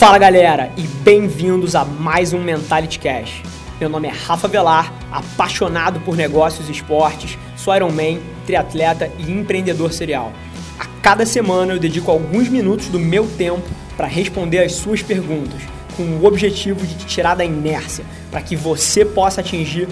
Fala 0.00 0.16
galera 0.16 0.72
e 0.78 0.82
bem-vindos 1.04 1.74
a 1.76 1.84
mais 1.84 2.32
um 2.32 2.42
Mentality 2.42 2.98
Cash. 2.98 3.42
Meu 3.78 3.86
nome 3.86 4.08
é 4.08 4.10
Rafa 4.10 4.48
Velar, 4.48 4.90
apaixonado 5.12 6.00
por 6.00 6.16
negócios 6.16 6.70
e 6.70 6.72
esportes, 6.72 7.36
sou 7.54 7.76
Ironman, 7.76 8.18
triatleta 8.46 9.12
e 9.18 9.30
empreendedor 9.30 9.92
serial. 9.92 10.32
A 10.78 10.86
cada 11.02 11.26
semana 11.26 11.74
eu 11.74 11.78
dedico 11.78 12.10
alguns 12.10 12.48
minutos 12.48 12.86
do 12.86 12.98
meu 12.98 13.28
tempo 13.36 13.68
para 13.94 14.06
responder 14.06 14.60
as 14.60 14.72
suas 14.72 15.02
perguntas, 15.02 15.60
com 15.94 16.04
o 16.04 16.24
objetivo 16.24 16.86
de 16.86 16.94
te 16.94 17.04
tirar 17.04 17.34
da 17.34 17.44
inércia, 17.44 18.06
para 18.30 18.40
que 18.40 18.56
você 18.56 19.04
possa 19.04 19.42
atingir 19.42 19.86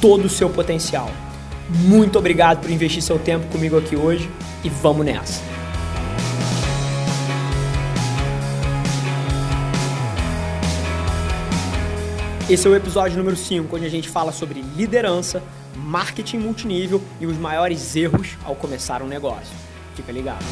todo 0.00 0.24
o 0.24 0.28
seu 0.28 0.50
potencial. 0.50 1.08
Muito 1.68 2.18
obrigado 2.18 2.62
por 2.62 2.70
investir 2.70 3.00
seu 3.00 3.16
tempo 3.16 3.46
comigo 3.46 3.78
aqui 3.78 3.94
hoje 3.94 4.28
e 4.64 4.68
vamos 4.68 5.06
nessa! 5.06 5.51
Esse 12.52 12.66
é 12.66 12.70
o 12.70 12.76
episódio 12.76 13.16
número 13.16 13.34
5, 13.34 13.74
onde 13.74 13.86
a 13.86 13.88
gente 13.88 14.10
fala 14.10 14.30
sobre 14.30 14.60
liderança, 14.60 15.42
marketing 15.74 16.36
multinível 16.36 17.00
e 17.18 17.24
os 17.24 17.38
maiores 17.38 17.96
erros 17.96 18.36
ao 18.44 18.54
começar 18.54 19.00
um 19.00 19.06
negócio. 19.06 19.54
Fica 19.96 20.12
ligado. 20.12 20.44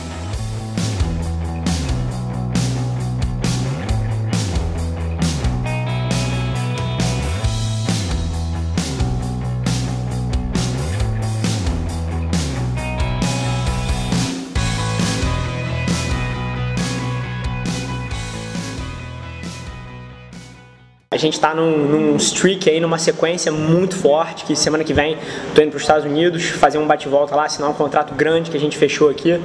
A 21.13 21.16
gente 21.16 21.35
está 21.35 21.53
num, 21.53 21.77
num, 21.77 22.16
streak 22.19 22.71
aí, 22.71 22.79
numa 22.79 22.97
sequência 22.97 23.51
muito 23.51 23.97
forte, 23.97 24.45
que 24.45 24.55
semana 24.55 24.85
que 24.85 24.95
vem 24.95 25.19
tô 25.57 25.61
indo 25.61 25.71
para 25.71 25.77
os 25.77 25.83
Estados 25.83 26.05
Unidos 26.05 26.51
fazer 26.51 26.79
um 26.79 26.87
bate-volta 26.87 27.35
lá, 27.35 27.47
assinar 27.47 27.69
um 27.69 27.75
contrato 27.75 28.15
grande 28.15 28.49
que 28.49 28.57
a 28.57 28.61
gente 28.61 28.79
fechou 28.79 29.11
aqui. 29.11 29.41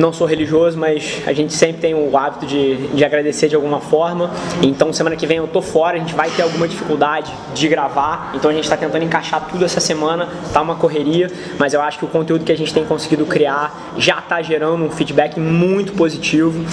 Não 0.00 0.14
sou 0.14 0.26
religioso, 0.26 0.78
mas 0.78 1.20
a 1.26 1.32
gente 1.34 1.52
sempre 1.52 1.82
tem 1.82 1.94
o 1.94 2.16
hábito 2.16 2.46
de, 2.46 2.86
de 2.88 3.04
agradecer 3.04 3.48
de 3.48 3.54
alguma 3.54 3.80
forma. 3.80 4.30
Então 4.62 4.94
semana 4.94 5.14
que 5.14 5.26
vem 5.26 5.36
eu 5.36 5.46
tô 5.46 5.60
fora, 5.60 5.96
a 5.96 6.00
gente 6.00 6.14
vai 6.14 6.30
ter 6.30 6.40
alguma 6.40 6.66
dificuldade 6.66 7.30
de 7.54 7.68
gravar. 7.68 8.32
Então 8.34 8.50
a 8.50 8.54
gente 8.54 8.64
está 8.64 8.78
tentando 8.78 9.04
encaixar 9.04 9.46
tudo 9.50 9.62
essa 9.62 9.78
semana, 9.78 10.26
tá 10.54 10.62
uma 10.62 10.76
correria, 10.76 11.30
mas 11.58 11.74
eu 11.74 11.82
acho 11.82 11.98
que 11.98 12.06
o 12.06 12.08
conteúdo 12.08 12.46
que 12.46 12.52
a 12.52 12.56
gente 12.56 12.72
tem 12.72 12.82
conseguido 12.82 13.26
criar 13.26 13.92
já 13.98 14.20
está 14.20 14.40
gerando 14.40 14.82
um 14.86 14.90
feedback 14.90 15.38
muito 15.38 15.92
positivo. 15.92 16.64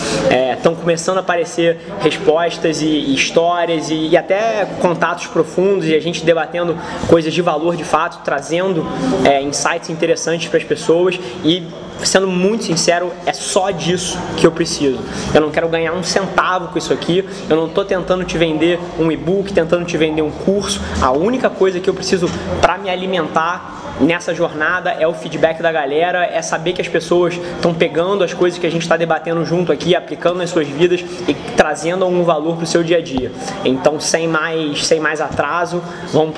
Estão 0.55 0.71
é, 0.71 0.75
começando 0.75 1.17
a 1.17 1.19
aparecer 1.19 1.79
respostas 1.99 2.81
e, 2.81 2.85
e 2.85 3.13
histórias 3.13 3.89
e, 3.89 4.07
e 4.07 4.15
até 4.15 4.65
contatos 4.79 5.27
profundos 5.27 5.85
e 5.85 5.93
a 5.93 5.99
gente 5.99 6.23
debatendo 6.23 6.77
coisas 7.09 7.33
de 7.33 7.41
valor 7.41 7.75
de 7.75 7.83
fato, 7.83 8.23
trazendo 8.23 8.85
é, 9.25 9.41
insights 9.41 9.89
interessantes 9.89 10.47
para 10.47 10.59
as 10.59 10.63
pessoas 10.63 11.19
e 11.43 11.63
sendo 12.03 12.27
muito 12.27 12.63
sincero, 12.63 13.11
é 13.25 13.33
só 13.33 13.71
disso 13.71 14.17
que 14.37 14.45
eu 14.45 14.51
preciso. 14.51 14.99
Eu 15.33 15.41
não 15.41 15.51
quero 15.51 15.67
ganhar 15.67 15.93
um 15.93 16.03
centavo 16.03 16.69
com 16.69 16.77
isso 16.77 16.93
aqui, 16.93 17.27
eu 17.49 17.55
não 17.55 17.67
estou 17.67 17.85
tentando 17.85 18.23
te 18.23 18.37
vender 18.37 18.79
um 18.99 19.11
e-book, 19.11 19.53
tentando 19.53 19.85
te 19.85 19.97
vender 19.97 20.21
um 20.21 20.31
curso. 20.31 20.81
A 21.01 21.11
única 21.11 21.49
coisa 21.49 21.79
que 21.79 21.89
eu 21.89 21.93
preciso 21.93 22.29
para 22.61 22.77
me 22.77 22.89
alimentar 22.89 23.95
nessa 23.99 24.33
jornada 24.33 24.91
é 24.91 25.07
o 25.07 25.13
feedback 25.13 25.61
da 25.61 25.71
galera, 25.71 26.25
é 26.25 26.41
saber 26.41 26.73
que 26.73 26.81
as 26.81 26.87
pessoas 26.87 27.33
estão 27.35 27.73
pegando 27.73 28.23
as 28.23 28.33
coisas 28.33 28.59
que 28.59 28.67
a 28.67 28.71
gente 28.71 28.83
está 28.83 28.95
debatendo 28.95 29.43
junto 29.45 29.71
aqui, 29.71 29.95
aplicando 29.95 30.37
nas 30.37 30.49
suas 30.49 30.67
vidas 30.67 31.03
e 31.27 31.33
trazendo 31.55 32.05
algum 32.05 32.23
valor 32.23 32.55
para 32.55 32.63
o 32.63 32.67
seu 32.67 32.83
dia 32.83 32.97
a 32.97 33.01
dia. 33.01 33.31
Então, 33.65 33.99
sem 33.99 34.27
mais, 34.27 34.85
sem 34.85 34.99
mais 34.99 35.19
atraso, 35.19 35.81
vamos 36.11 36.35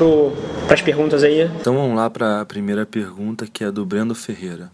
para 0.65 0.75
as 0.75 0.81
perguntas 0.81 1.23
aí. 1.23 1.49
Então 1.59 1.75
vamos 1.75 1.95
lá 1.95 2.09
para 2.09 2.41
a 2.41 2.45
primeira 2.45 2.85
pergunta 2.85 3.45
que 3.51 3.63
é 3.63 3.71
do 3.71 3.85
Brendo 3.85 4.15
Ferreira. 4.15 4.69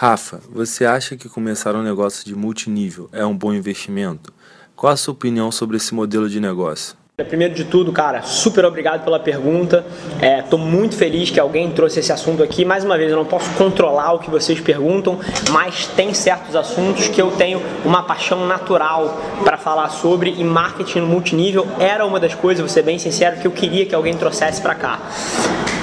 Rafa, 0.00 0.40
você 0.48 0.84
acha 0.84 1.16
que 1.16 1.28
começar 1.28 1.74
um 1.74 1.82
negócio 1.82 2.24
de 2.24 2.32
multinível 2.32 3.08
é 3.10 3.26
um 3.26 3.36
bom 3.36 3.52
investimento? 3.52 4.32
Qual 4.76 4.92
a 4.92 4.96
sua 4.96 5.10
opinião 5.10 5.50
sobre 5.50 5.76
esse 5.76 5.92
modelo 5.92 6.30
de 6.30 6.38
negócio? 6.38 6.96
Primeiro 7.26 7.52
de 7.52 7.64
tudo, 7.64 7.90
cara, 7.90 8.22
super 8.22 8.64
obrigado 8.64 9.02
pela 9.02 9.18
pergunta. 9.18 9.84
Estou 10.22 10.56
é, 10.56 10.62
muito 10.62 10.96
feliz 10.96 11.30
que 11.30 11.40
alguém 11.40 11.68
trouxe 11.68 11.98
esse 11.98 12.12
assunto 12.12 12.44
aqui. 12.44 12.64
Mais 12.64 12.84
uma 12.84 12.96
vez, 12.96 13.10
eu 13.10 13.16
não 13.16 13.24
posso 13.24 13.50
controlar 13.54 14.12
o 14.12 14.20
que 14.20 14.30
vocês 14.30 14.60
perguntam, 14.60 15.18
mas 15.50 15.88
tem 15.96 16.14
certos 16.14 16.54
assuntos 16.54 17.08
que 17.08 17.20
eu 17.20 17.32
tenho 17.32 17.60
uma 17.84 18.04
paixão 18.04 18.46
natural 18.46 19.20
para 19.42 19.56
falar 19.56 19.88
sobre 19.88 20.32
e 20.38 20.44
marketing 20.44 21.00
multinível 21.00 21.66
era 21.80 22.06
uma 22.06 22.20
das 22.20 22.36
coisas, 22.36 22.60
vou 22.60 22.68
ser 22.68 22.82
bem 22.82 23.00
sincero, 23.00 23.40
que 23.40 23.48
eu 23.48 23.50
queria 23.50 23.84
que 23.84 23.96
alguém 23.96 24.16
trouxesse 24.16 24.62
para 24.62 24.76
cá. 24.76 25.00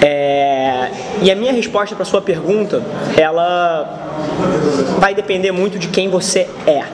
É, 0.01 0.89
e 1.21 1.29
a 1.29 1.35
minha 1.35 1.51
resposta 1.51 1.97
para 1.97 2.05
sua 2.05 2.21
pergunta, 2.21 2.81
ela 3.17 4.07
vai 4.99 5.13
depender 5.13 5.51
muito 5.51 5.77
de 5.77 5.89
quem 5.89 6.07
você 6.07 6.49
é. 6.65 6.85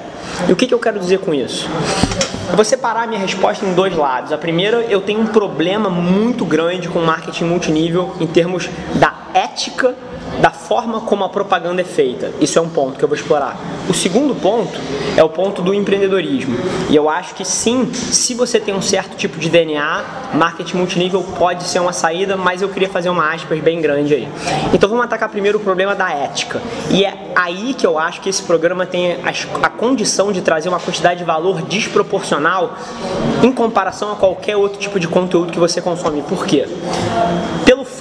E 0.50 0.52
o 0.52 0.56
que, 0.56 0.66
que 0.66 0.74
eu 0.74 0.80
quero 0.80 1.00
dizer 1.00 1.20
com 1.20 1.32
isso? 1.32 1.70
Eu 2.52 2.58
vou 2.58 2.66
separar 2.66 3.04
a 3.04 3.08
minha 3.08 3.22
resposta 3.22 3.66
em 3.66 3.74
dois 3.74 3.96
lados. 3.96 4.34
A 4.34 4.38
primeira, 4.38 4.82
eu 4.82 5.00
tenho 5.00 5.22
um 5.22 5.28
problema 5.28 5.90
muito 5.90 6.44
grande 6.44 6.90
com 6.90 7.00
marketing 7.00 7.46
multinível 7.46 8.14
em 8.20 8.28
termos 8.28 8.70
da 8.96 9.14
ética 9.34 9.96
da 10.42 10.50
forma 10.50 11.02
como 11.02 11.24
a 11.24 11.30
propaganda 11.30 11.82
é 11.82 11.86
feita. 11.86 12.32
Isso 12.42 12.58
é 12.58 12.62
um 12.62 12.70
ponto 12.70 12.98
que 12.98 13.04
eu 13.04 13.08
vou 13.08 13.16
explorar. 13.16 13.56
O 13.88 13.94
segundo 13.94 14.34
ponto 14.34 14.80
é 15.16 15.24
o 15.24 15.30
ponto 15.30 15.62
do 15.62 15.74
empreendedorismo. 15.74 16.58
E 16.90 16.96
eu 16.96 17.08
acho 17.08 17.36
que 17.36 17.46
sim, 17.46 17.94
se 17.94 18.34
você 18.34 18.60
tem 18.60 18.74
um 18.74 18.82
certo 18.82 19.16
tipo 19.16 19.38
de 19.38 19.50
DNA, 19.50 20.04
marketing 20.34 20.78
multinível 20.78 21.24
pode 21.38 21.64
ser 21.64 21.80
uma 21.80 21.94
saída, 21.94 22.36
mas 22.36 22.62
eu 22.62 22.70
queria 22.70 22.90
fazer 22.90 23.10
uma 23.10 23.32
aspas 23.32 23.60
bem 23.60 23.80
grande 23.80 24.16
aí. 24.16 24.28
Então 24.74 24.90
vamos 24.90 25.06
atacar 25.06 25.30
primeiro 25.30 25.60
o 25.60 25.62
problema 25.62 25.94
da 25.94 26.12
ética. 26.12 26.60
E 26.90 27.06
é 27.06 27.32
aí 27.36 27.76
que 27.76 27.86
eu 27.86 28.00
acho 28.00 28.20
que 28.22 28.30
esse 28.30 28.42
programa 28.42 28.86
tem 28.86 29.14
a, 29.14 29.66
a 29.66 29.70
condição 29.70 30.32
de 30.32 30.42
trazer 30.42 30.70
uma 30.70 30.80
quantidade 30.80 31.20
de 31.20 31.26
valor 31.26 31.62
desproporcional 31.62 32.76
em 33.44 33.52
comparação 33.52 34.12
a 34.12 34.16
qualquer 34.16 34.58
outro 34.58 34.80
tipo 34.80 35.00
de 35.00 35.08
conteúdo 35.08 35.52
que 35.52 35.60
você 35.60 35.82
consome. 35.82 36.24
Por 36.24 36.46
quê? 36.46 36.68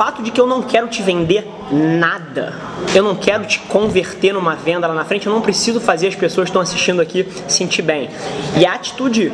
Fato 0.00 0.22
de 0.22 0.30
que 0.30 0.40
eu 0.40 0.46
não 0.46 0.62
quero 0.62 0.88
te 0.88 1.02
vender 1.02 1.46
nada. 1.70 2.54
Eu 2.94 3.04
não 3.04 3.14
quero 3.14 3.44
te 3.44 3.58
converter 3.58 4.32
numa 4.32 4.56
venda 4.56 4.86
lá 4.86 4.94
na 4.94 5.04
frente, 5.04 5.26
eu 5.26 5.32
não 5.32 5.42
preciso 5.42 5.78
fazer 5.78 6.06
as 6.06 6.14
pessoas 6.14 6.46
que 6.46 6.52
estão 6.52 6.62
assistindo 6.62 7.02
aqui 7.02 7.28
sentir 7.46 7.82
bem. 7.82 8.08
E 8.56 8.64
a 8.64 8.72
atitude 8.72 9.30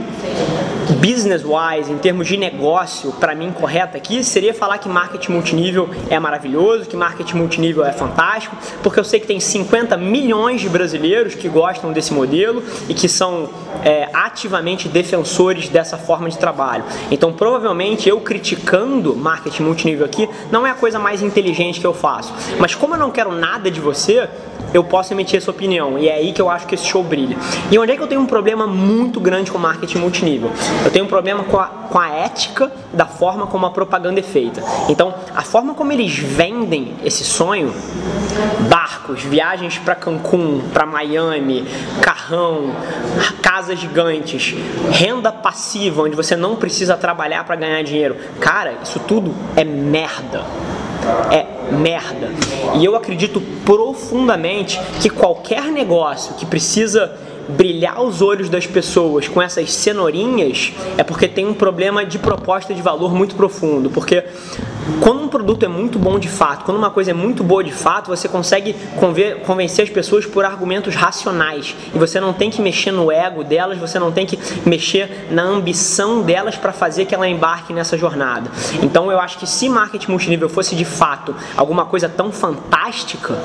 business 0.95 1.43
wise, 1.45 1.91
em 1.91 1.99
termos 1.99 2.27
de 2.27 2.37
negócio, 2.37 3.13
para 3.13 3.35
mim 3.35 3.53
correta 3.53 3.97
aqui, 3.97 4.23
seria 4.23 4.55
falar 4.55 4.79
que 4.79 4.89
marketing 4.89 5.33
multinível 5.33 5.89
é 6.09 6.19
maravilhoso, 6.19 6.87
que 6.87 6.97
marketing 6.97 7.37
multinível 7.37 7.85
é 7.85 7.93
fantástico, 7.93 8.57
porque 8.83 8.99
eu 8.99 9.05
sei 9.05 9.21
que 9.21 9.27
tem 9.27 9.41
50 9.41 9.97
milhões 9.97 10.61
de 10.61 10.69
brasileiros 10.69 11.35
que 11.35 11.49
gostam 11.49 11.93
desse 11.93 12.13
modelo 12.13 12.63
e 12.89 12.95
que 12.95 13.09
são 13.09 13.49
é, 13.85 14.09
ativamente 14.13 14.89
defensores 14.89 15.69
dessa 15.69 15.97
forma 15.97 16.29
de 16.29 16.39
trabalho. 16.39 16.85
Então, 17.11 17.33
provavelmente, 17.33 18.09
eu 18.09 18.21
criticando 18.21 19.15
marketing 19.15 19.63
multinível 19.63 20.07
aqui 20.07 20.29
não 20.51 20.67
é 20.67 20.71
a 20.71 20.75
coisa 20.75 20.99
mais 20.99 21.23
inteligente 21.23 21.81
que 21.81 21.87
eu 21.87 21.95
faço. 21.95 22.33
Mas 22.59 22.75
como 22.75 22.95
eu 22.95 22.99
não 22.99 23.11
quero 23.11 23.33
nada 23.33 23.71
de 23.71 23.81
você, 23.81 24.29
eu 24.77 24.85
posso 24.85 25.13
emitir 25.13 25.39
essa 25.39 25.51
opinião. 25.51 25.99
E 25.99 26.09
é 26.09 26.15
aí 26.15 26.33
que 26.33 26.41
eu 26.41 26.51
acho 26.51 26.67
que 26.67 26.75
esse 26.75 26.85
show 26.85 27.03
brilha. 27.03 27.37
E 27.71 27.79
onde 27.79 27.93
é 27.93 27.97
que 27.97 28.03
eu 28.03 28.07
tenho 28.07 28.21
um 28.21 28.27
problema 28.27 28.67
muito 28.67 29.21
grande 29.21 29.51
com 29.51 29.59
marketing 29.59 29.99
multinível? 29.99 30.51
Eu 30.85 30.91
tenho 30.91 31.05
um 31.05 31.09
problema 31.09 31.45
com 31.45 31.59
a, 31.59 31.67
com 31.67 31.99
a 31.99 32.09
ética 32.11 32.71
da 32.93 33.07
forma 33.07 33.47
como 33.47 33.67
a 33.67 33.71
propaganda 33.71 34.21
é 34.21 34.23
feita. 34.23 34.63
Então, 34.89 35.15
a 35.35 35.43
forma 35.43 35.75
como 35.75 35.93
eles 35.93 36.17
vendem 36.19 36.95
esse 37.05 37.25
sonho, 37.25 37.73
barcos, 38.69 39.23
viagens 39.23 39.79
para 39.79 39.95
Cancún, 39.95 40.61
para 40.73 40.85
Miami, 40.85 41.67
carrão, 42.01 42.73
casas 43.43 43.79
gigantes, 43.79 44.55
renda 44.91 45.33
passiva, 45.33 46.03
onde 46.03 46.15
você 46.15 46.37
não 46.37 46.57
precisa 46.57 46.97
trabalhar 46.97 47.45
para 47.45 47.57
ganhar 47.57 47.83
dinheiro. 47.83 48.17
Cara, 48.41 48.75
isso 48.83 48.99
tudo 49.01 49.35
é 49.57 49.65
merda 49.65 50.45
é 51.31 51.47
merda. 51.73 52.31
E 52.79 52.85
eu 52.85 52.95
acredito 52.95 53.41
profundamente 53.65 54.81
que 55.01 55.11
qualquer 55.11 55.65
negócio 55.65 56.35
que 56.35 56.47
precisa 56.47 57.17
brilhar 57.49 58.03
os 58.03 58.23
olhos 58.23 58.49
das 58.49 58.67
pessoas 58.67 59.29
com 59.29 59.41
essas 59.41 59.73
cenourinhas 59.73 60.73
é 60.97 61.05
porque 61.05 61.29
tem 61.29 61.47
um 61.47 61.55
problema 61.55 62.05
de 62.05 62.19
proposta 62.19 62.75
de 62.75 62.83
valor 62.83 63.15
muito 63.15 63.35
profundo. 63.35 63.91
Porque 63.91 64.25
quando 65.01 65.23
um 65.23 65.29
produto 65.29 65.65
é 65.65 65.69
muito 65.69 65.99
bom 65.99 66.19
de 66.19 66.29
fato, 66.29 66.65
quando 66.65 66.77
uma 66.77 66.91
coisa 66.91 67.11
é 67.11 67.15
muito 67.15 67.43
boa 67.43 67.63
de 67.63 67.73
fato, 67.73 68.09
você 68.09 68.29
consegue 68.29 68.75
convencer 69.45 69.85
as 69.85 69.91
pessoas 69.91 70.25
por 70.27 70.45
argumentos 70.45 70.95
racionais. 70.95 71.75
E 71.95 71.99
você 71.99 72.21
não 72.21 72.33
tem 72.33 72.51
que 72.51 72.63
mexer 72.63 72.93
no 72.93 73.11
ego 73.11 73.43
delas, 73.43 73.79
você 73.79 73.99
não 73.99 74.13
tem 74.13 74.27
que 74.27 74.39
mexer 74.65 75.27
na 75.31 75.43
ambição 75.43 76.23
delas 76.23 76.57
para 76.57 76.73
fazer 76.73 77.05
que 77.05 77.15
ela 77.15 77.29
embarque 77.29 77.73
nessa 77.73 77.97
jornada. 77.97 78.51
Então 78.83 79.11
eu 79.11 79.21
acho 79.21 79.39
que 79.39 79.47
se 79.47 79.69
marketing 79.69 80.11
multinível 80.11 80.49
fosse 80.49 80.75
de 80.75 80.85
fato 80.85 81.35
alguma 81.57 81.85
coisa 81.85 82.09
tão 82.09 82.31
fantástica, 82.33 83.37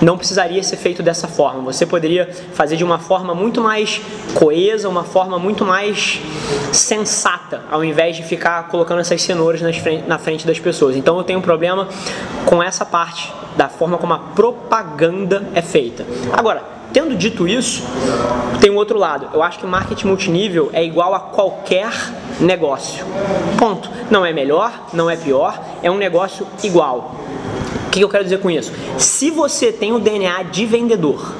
não 0.00 0.16
precisaria 0.16 0.62
ser 0.62 0.76
feito 0.76 1.02
dessa 1.02 1.28
forma. 1.28 1.72
Você 1.72 1.84
poderia 1.86 2.28
fazer 2.54 2.76
de 2.76 2.84
uma 2.84 2.98
forma 2.98 3.11
muito 3.20 3.60
mais 3.60 4.00
coesa, 4.34 4.88
uma 4.88 5.04
forma 5.04 5.38
muito 5.38 5.64
mais 5.64 6.20
sensata, 6.72 7.62
ao 7.70 7.84
invés 7.84 8.16
de 8.16 8.22
ficar 8.22 8.68
colocando 8.68 9.00
essas 9.00 9.20
cenouras 9.20 9.60
na 10.06 10.18
frente 10.18 10.46
das 10.46 10.58
pessoas. 10.58 10.96
Então 10.96 11.18
eu 11.18 11.24
tenho 11.24 11.38
um 11.38 11.42
problema 11.42 11.88
com 12.46 12.62
essa 12.62 12.86
parte 12.86 13.32
da 13.56 13.68
forma 13.68 13.98
como 13.98 14.14
a 14.14 14.18
propaganda 14.18 15.46
é 15.54 15.60
feita. 15.60 16.06
Agora, 16.32 16.62
tendo 16.92 17.14
dito 17.14 17.46
isso, 17.46 17.82
tem 18.60 18.70
um 18.70 18.76
outro 18.76 18.98
lado. 18.98 19.28
Eu 19.34 19.42
acho 19.42 19.58
que 19.58 19.66
marketing 19.66 20.06
multinível 20.06 20.70
é 20.72 20.82
igual 20.82 21.14
a 21.14 21.20
qualquer 21.20 21.92
negócio. 22.40 23.04
Ponto. 23.58 23.90
Não 24.10 24.24
é 24.24 24.32
melhor, 24.32 24.72
não 24.92 25.10
é 25.10 25.16
pior, 25.16 25.58
é 25.82 25.90
um 25.90 25.98
negócio 25.98 26.46
igual. 26.62 27.14
O 27.86 27.90
que 27.90 28.00
eu 28.00 28.08
quero 28.08 28.24
dizer 28.24 28.40
com 28.40 28.50
isso? 28.50 28.72
Se 28.96 29.30
você 29.30 29.70
tem 29.70 29.92
o 29.92 29.98
DNA 29.98 30.44
de 30.44 30.64
vendedor, 30.64 31.34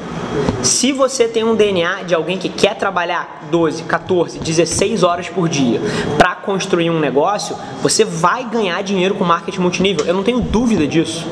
se 0.63 0.93
você 0.93 1.27
tem 1.27 1.45
um 1.45 1.55
DNA 1.55 2.05
de 2.05 2.15
alguém 2.15 2.39
que 2.39 2.49
quer 2.49 2.77
trabalhar 2.77 3.49
12, 3.51 3.83
14, 3.83 4.39
16 4.39 5.03
horas 5.03 5.29
por 5.29 5.49
dia 5.49 5.81
para 6.17 6.35
construir 6.37 6.91
um 6.91 7.01
negócio, 7.01 7.57
você 7.83 8.05
vai 8.05 8.45
ganhar 8.45 8.81
dinheiro 8.83 9.15
com 9.15 9.25
marketing 9.25 9.61
multinível. 9.61 10.05
Eu 10.07 10.15
não 10.15 10.23
tenho 10.23 10.41
dúvida 10.41 10.87
disso. 10.87 11.27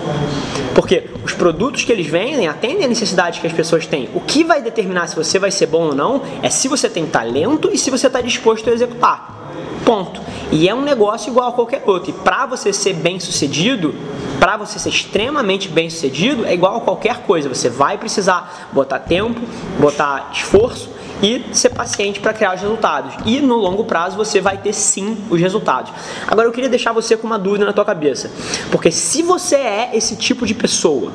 Porque 0.74 1.10
os 1.24 1.32
produtos 1.32 1.84
que 1.84 1.92
eles 1.92 2.06
vendem 2.06 2.48
atendem 2.48 2.84
a 2.84 2.88
necessidade 2.88 3.40
que 3.40 3.46
as 3.46 3.52
pessoas 3.52 3.86
têm. 3.86 4.08
O 4.14 4.20
que 4.20 4.44
vai 4.44 4.62
determinar 4.62 5.06
se 5.06 5.16
você 5.16 5.38
vai 5.38 5.50
ser 5.50 5.66
bom 5.66 5.88
ou 5.88 5.94
não 5.94 6.22
é 6.42 6.50
se 6.50 6.68
você 6.68 6.88
tem 6.88 7.06
talento 7.06 7.70
e 7.72 7.78
se 7.78 7.90
você 7.90 8.06
está 8.06 8.20
disposto 8.20 8.68
a 8.68 8.72
executar. 8.72 9.38
Ponto. 9.84 10.20
E 10.52 10.68
é 10.68 10.74
um 10.74 10.82
negócio 10.82 11.30
igual 11.30 11.48
a 11.48 11.52
qualquer 11.52 11.82
outro. 11.86 12.10
E 12.10 12.12
para 12.12 12.46
você 12.46 12.72
ser 12.72 12.94
bem 12.94 13.18
sucedido, 13.20 13.94
para 14.40 14.56
você 14.56 14.78
ser 14.78 14.88
extremamente 14.88 15.68
bem 15.68 15.90
sucedido, 15.90 16.46
é 16.46 16.54
igual 16.54 16.78
a 16.78 16.80
qualquer 16.80 17.18
coisa. 17.18 17.48
Você 17.48 17.68
vai 17.68 17.98
precisar 17.98 18.70
botar 18.72 18.98
tempo, 18.98 19.38
botar 19.78 20.30
esforço 20.32 20.88
e 21.22 21.44
ser 21.52 21.68
paciente 21.68 22.18
para 22.18 22.32
criar 22.32 22.54
os 22.54 22.60
resultados. 22.62 23.14
E 23.26 23.40
no 23.40 23.56
longo 23.56 23.84
prazo 23.84 24.16
você 24.16 24.40
vai 24.40 24.56
ter 24.56 24.72
sim 24.72 25.18
os 25.28 25.38
resultados. 25.38 25.92
Agora 26.26 26.48
eu 26.48 26.52
queria 26.52 26.70
deixar 26.70 26.92
você 26.92 27.16
com 27.16 27.26
uma 27.26 27.38
dúvida 27.38 27.66
na 27.66 27.72
tua 27.74 27.84
cabeça, 27.84 28.30
porque 28.72 28.90
se 28.90 29.22
você 29.22 29.56
é 29.56 29.90
esse 29.92 30.16
tipo 30.16 30.46
de 30.46 30.54
pessoa 30.54 31.12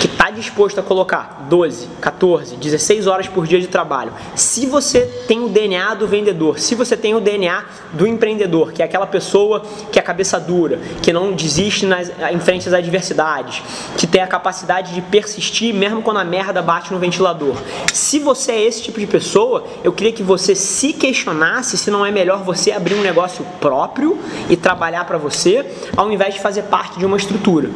que 0.00 0.06
está 0.06 0.30
disposto 0.30 0.78
a 0.78 0.82
colocar 0.82 1.46
12, 1.48 1.88
14, 2.00 2.56
16 2.56 3.06
horas 3.06 3.28
por 3.28 3.46
dia 3.46 3.60
de 3.60 3.66
trabalho, 3.66 4.12
se 4.34 4.66
você 4.66 5.02
tem 5.26 5.40
o 5.40 5.48
DNA 5.48 5.94
do 5.94 6.06
vendedor, 6.06 6.58
se 6.58 6.74
você 6.74 6.96
tem 6.96 7.14
o 7.14 7.20
DNA 7.20 7.64
do 7.92 8.06
empreendedor, 8.06 8.72
que 8.72 8.82
é 8.82 8.84
aquela 8.84 9.06
pessoa 9.06 9.62
que 9.90 9.98
é 9.98 10.02
cabeça 10.02 10.38
dura, 10.38 10.78
que 11.02 11.12
não 11.12 11.32
desiste 11.32 11.86
nas, 11.86 12.10
em 12.30 12.40
frente 12.40 12.68
às 12.68 12.74
adversidades, 12.74 13.62
que 13.96 14.06
tem 14.06 14.20
a 14.20 14.26
capacidade 14.26 14.94
de 14.94 15.00
persistir 15.02 15.74
mesmo 15.74 16.02
quando 16.02 16.18
a 16.18 16.24
merda 16.24 16.62
bate 16.62 16.92
no 16.92 16.98
ventilador. 16.98 17.56
Se 17.92 18.18
você 18.18 18.52
é 18.52 18.64
esse 18.64 18.82
tipo 18.82 18.98
de 18.98 19.06
pessoa, 19.06 19.64
eu 19.82 19.92
queria 19.92 20.12
que 20.12 20.22
você 20.22 20.54
se 20.54 20.92
questionasse 20.92 21.76
se 21.76 21.90
não 21.90 22.04
é 22.04 22.10
melhor 22.10 22.42
você 22.42 22.72
abrir 22.72 22.94
um 22.94 23.02
negócio 23.02 23.44
próprio 23.60 24.18
e 24.48 24.56
trabalhar 24.56 25.04
para 25.04 25.18
você, 25.18 25.64
ao 25.96 26.10
invés 26.10 26.34
de 26.34 26.40
fazer 26.40 26.62
parte 26.64 26.98
de 26.98 27.06
uma 27.06 27.16
estrutura. 27.16 27.70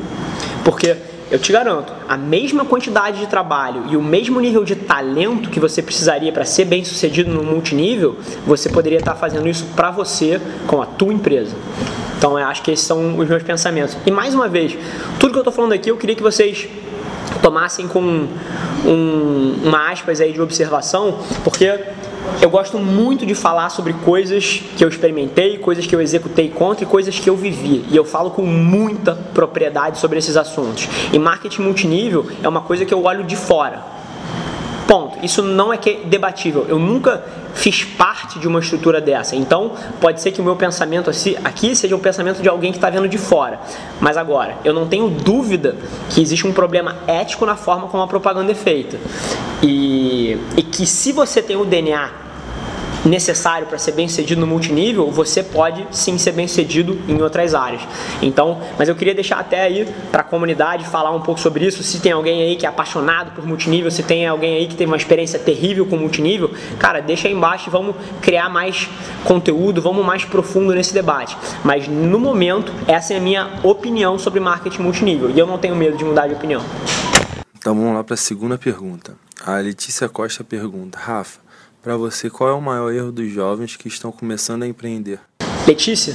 Porque 0.65 0.97
eu 1.33 1.39
te 1.39 1.51
garanto, 1.51 1.91
a 2.07 2.15
mesma 2.15 2.63
quantidade 2.63 3.19
de 3.19 3.27
trabalho 3.27 3.85
e 3.89 3.97
o 3.97 4.03
mesmo 4.03 4.39
nível 4.39 4.65
de 4.65 4.77
talento 4.77 5.49
que 5.49 5.59
você 5.59 5.81
precisaria 5.81 6.31
para 6.31 6.45
ser 6.45 6.67
bem 6.67 6.85
sucedido 6.85 7.33
no 7.33 7.43
multinível, 7.43 8.19
você 8.47 8.69
poderia 8.69 8.99
estar 8.99 9.15
fazendo 9.15 9.49
isso 9.49 9.65
para 9.75 9.91
você 9.91 10.39
com 10.67 10.83
a 10.83 10.85
tua 10.85 11.11
empresa. 11.11 11.57
Então 12.19 12.39
eu 12.39 12.45
acho 12.45 12.63
que 12.63 12.71
esses 12.71 12.87
são 12.87 13.19
os 13.19 13.27
meus 13.27 13.43
pensamentos. 13.43 13.97
E 14.05 14.11
mais 14.11 14.35
uma 14.35 14.47
vez, 14.47 14.77
tudo 15.19 15.33
que 15.33 15.39
eu 15.39 15.41
estou 15.41 15.53
falando 15.55 15.73
aqui, 15.73 15.91
eu 15.91 15.97
queria 15.97 16.15
que 16.15 16.23
vocês 16.23 16.69
tomassem 17.41 17.89
com 17.89 18.29
um, 18.85 19.55
uma 19.65 19.91
aspas 19.91 20.21
aí 20.21 20.35
de 20.35 20.41
observação, 20.43 21.19
porque 21.43 21.81
eu 22.41 22.51
gosto 22.51 22.79
muito 22.79 23.25
de 23.25 23.35
falar 23.35 23.71
sobre 23.71 23.93
coisas 23.93 24.63
que 24.77 24.85
eu 24.85 24.89
experimentei, 24.89 25.59
coisas 25.59 25.87
que 25.87 25.95
eu 25.95 26.01
executei 26.01 26.49
contra 26.49 26.85
e 26.85 26.87
coisas 26.87 27.19
que 27.19 27.31
eu 27.31 27.37
vivi. 27.37 27.85
E 27.91 27.97
eu 27.97 28.05
falo 28.05 28.31
com 28.31 28.43
muita 28.43 29.15
propriedade 29.15 29.99
sobre 29.99 30.19
esses 30.19 30.37
assuntos. 30.37 30.89
E 31.13 31.19
marketing 31.19 31.63
multinível 31.63 32.27
é 32.43 32.49
uma 32.49 32.61
coisa 32.61 32.85
que 32.85 32.93
eu 32.93 33.05
olho 33.05 33.25
de 33.25 33.37
fora. 33.37 33.83
Ponto. 34.87 35.25
Isso 35.25 35.43
não 35.43 35.73
é 35.73 35.79
debatível. 36.05 36.67
Eu 36.69 36.79
nunca 36.79 37.25
fiz 37.55 37.85
parte 37.85 38.39
de 38.39 38.49
uma 38.49 38.61
estrutura 38.61 39.01
dessa. 39.01 39.37
Então, 39.37 39.73
pode 40.01 40.21
ser 40.21 40.33
que 40.33 40.41
o 40.41 40.45
meu 40.45 40.57
pensamento 40.57 41.11
aqui 41.45 41.77
seja 41.77 41.95
um 41.95 42.01
pensamento 42.01 42.43
de 42.43 42.49
alguém 42.49 42.73
que 42.73 42.79
está 42.79 42.91
vendo 42.91 43.09
de 43.09 43.19
fora. 43.19 43.61
Mas 44.01 44.17
agora, 44.17 44.57
eu 44.65 44.73
não 44.73 44.87
tenho 44.87 45.09
dúvida 45.09 45.77
que 46.11 46.21
existe 46.21 46.47
um 46.47 46.53
problema 46.53 46.97
ético 47.07 47.47
na 47.47 47.57
forma 47.57 47.89
como 47.89 48.03
a 48.03 48.07
propaganda 48.07 48.53
é 48.53 48.55
feita. 48.55 48.99
E, 49.63 50.37
e 50.57 50.63
que 50.63 50.87
se 50.87 51.13
você 51.13 51.41
tem 51.41 51.57
o 51.57 51.65
DNA 51.65 52.22
necessário 53.05 53.67
para 53.67 53.79
ser 53.79 53.93
bem 53.93 54.09
sucedido 54.09 54.41
no 54.41 54.47
multinível, 54.47 55.11
você 55.11 55.43
pode 55.43 55.87
sim 55.91 56.19
ser 56.19 56.33
bem 56.33 56.47
sucedido 56.47 56.99
em 57.09 57.21
outras 57.21 57.55
áreas. 57.55 57.83
Então, 58.21 58.61
mas 58.79 58.89
eu 58.89 58.95
queria 58.95 59.15
deixar 59.15 59.39
até 59.39 59.63
aí 59.63 59.89
para 60.11 60.21
a 60.21 60.25
comunidade 60.25 60.87
falar 60.87 61.11
um 61.11 61.21
pouco 61.21 61.41
sobre 61.41 61.67
isso. 61.67 61.83
Se 61.83 62.01
tem 62.01 62.13
alguém 62.13 62.43
aí 62.43 62.57
que 62.57 62.67
é 62.67 62.69
apaixonado 62.69 63.33
por 63.33 63.47
multinível, 63.47 63.91
se 63.91 64.03
tem 64.03 64.27
alguém 64.27 64.57
aí 64.57 64.67
que 64.67 64.75
teve 64.75 64.91
uma 64.91 64.97
experiência 64.97 65.39
terrível 65.39 65.87
com 65.87 65.97
multinível, 65.97 66.51
cara, 66.79 67.01
deixa 67.01 67.29
aí 67.29 67.35
embaixo 67.35 67.69
e 67.69 67.71
vamos 67.71 67.97
criar 68.21 68.49
mais 68.49 68.89
conteúdo, 69.25 69.83
vamos 69.83 70.05
mais 70.05 70.25
profundo 70.25 70.75
nesse 70.75 70.95
debate. 70.95 71.37
Mas 71.65 71.89
no 71.89 72.19
momento, 72.19 72.73
essa 72.87 73.15
é 73.15 73.17
a 73.17 73.21
minha 73.21 73.51
opinião 73.63 74.19
sobre 74.19 74.41
marketing 74.41 74.83
multinível 74.83 75.31
e 75.31 75.39
eu 75.39 75.47
não 75.47 75.59
tenho 75.59 75.75
medo 75.75 75.97
de 75.97 76.05
mudar 76.05 76.29
de 76.29 76.35
opinião. 76.35 76.63
Então 77.57 77.75
vamos 77.75 77.95
lá 77.95 78.03
para 78.03 78.15
a 78.15 78.17
segunda 78.17 78.59
pergunta. 78.59 79.15
A 79.45 79.57
Letícia 79.57 80.09
Costa 80.09 80.43
pergunta: 80.43 80.99
Rafa, 80.99 81.41
para 81.83 81.97
você, 81.97 82.31
qual 82.31 82.49
é 82.49 82.53
o 82.53 82.61
maior 82.61 82.93
erro 82.93 83.11
dos 83.11 83.29
jovens 83.31 83.77
que 83.77 83.89
estão 83.89 84.13
começando 84.13 84.63
a 84.63 84.67
empreender? 84.67 85.19
Letícia? 85.67 86.15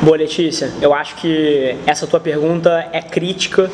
Boa, 0.00 0.16
Letícia. 0.16 0.72
Eu 0.80 0.94
acho 0.94 1.16
que 1.16 1.76
essa 1.86 2.06
tua 2.06 2.20
pergunta 2.20 2.88
é 2.92 3.02
crítica, 3.02 3.70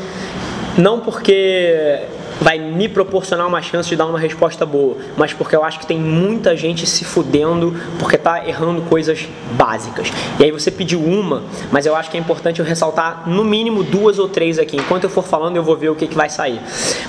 não 0.78 1.00
porque 1.00 2.00
vai 2.40 2.58
me 2.58 2.88
proporcionar 2.88 3.46
uma 3.46 3.60
chance 3.62 3.88
de 3.88 3.96
dar 3.96 4.06
uma 4.06 4.18
resposta 4.18 4.64
boa, 4.64 4.96
mas 5.16 5.32
porque 5.32 5.54
eu 5.54 5.64
acho 5.64 5.78
que 5.78 5.86
tem 5.86 5.98
muita 5.98 6.56
gente 6.56 6.86
se 6.86 7.04
fudendo 7.04 7.74
porque 7.98 8.16
tá 8.16 8.46
errando 8.46 8.82
coisas 8.82 9.28
básicas. 9.52 10.12
E 10.38 10.44
aí 10.44 10.50
você 10.50 10.70
pediu 10.70 11.00
uma, 11.00 11.42
mas 11.70 11.86
eu 11.86 11.94
acho 11.96 12.10
que 12.10 12.16
é 12.16 12.20
importante 12.20 12.60
eu 12.60 12.66
ressaltar 12.66 13.28
no 13.28 13.44
mínimo 13.44 13.82
duas 13.82 14.18
ou 14.18 14.28
três 14.28 14.58
aqui. 14.58 14.76
Enquanto 14.76 15.04
eu 15.04 15.10
for 15.10 15.24
falando, 15.24 15.56
eu 15.56 15.62
vou 15.62 15.76
ver 15.76 15.90
o 15.90 15.94
que, 15.94 16.06
que 16.06 16.14
vai 16.14 16.28
sair. 16.28 16.60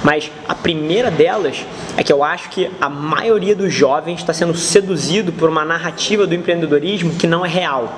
Mas 0.04 0.32
a 0.48 0.56
primeira 0.56 1.12
delas 1.12 1.66
é 1.98 2.04
que 2.04 2.12
eu 2.12 2.24
acho 2.24 2.50
que 2.50 2.70
a 2.80 2.90
maioria 2.90 3.56
dos 3.56 3.74
jovens 3.74 4.20
está 4.20 4.34
sendo 4.34 4.56
seduzido 4.56 5.32
por 5.32 5.50
uma 5.50 5.64
narrativa 5.66 6.26
do 6.26 6.36
empreendedorismo 6.36 7.16
que 7.16 7.28
não 7.28 7.46
é 7.46 7.50
real. 7.50 7.94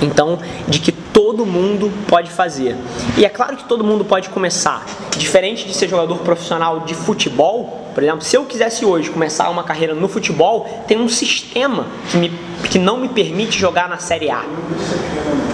Então, 0.00 0.38
de 0.68 0.80
que 0.80 0.91
todo 1.12 1.44
mundo 1.44 1.92
pode 2.08 2.30
fazer. 2.30 2.76
E 3.16 3.24
é 3.24 3.28
claro 3.28 3.56
que 3.56 3.64
todo 3.64 3.84
mundo 3.84 4.04
pode 4.04 4.28
começar. 4.30 4.84
Diferente 5.16 5.66
de 5.66 5.74
ser 5.74 5.88
jogador 5.88 6.18
profissional 6.18 6.80
de 6.80 6.94
futebol, 6.94 7.82
por 7.94 8.02
exemplo, 8.02 8.22
se 8.22 8.36
eu 8.36 8.44
quisesse 8.44 8.84
hoje 8.84 9.10
começar 9.10 9.50
uma 9.50 9.62
carreira 9.62 9.94
no 9.94 10.08
futebol, 10.08 10.66
tem 10.86 10.98
um 10.98 11.08
sistema 11.08 11.86
que, 12.10 12.16
me, 12.16 12.32
que 12.68 12.78
não 12.78 12.98
me 12.98 13.08
permite 13.08 13.58
jogar 13.58 13.88
na 13.88 13.98
Série 13.98 14.30
A. 14.30 14.44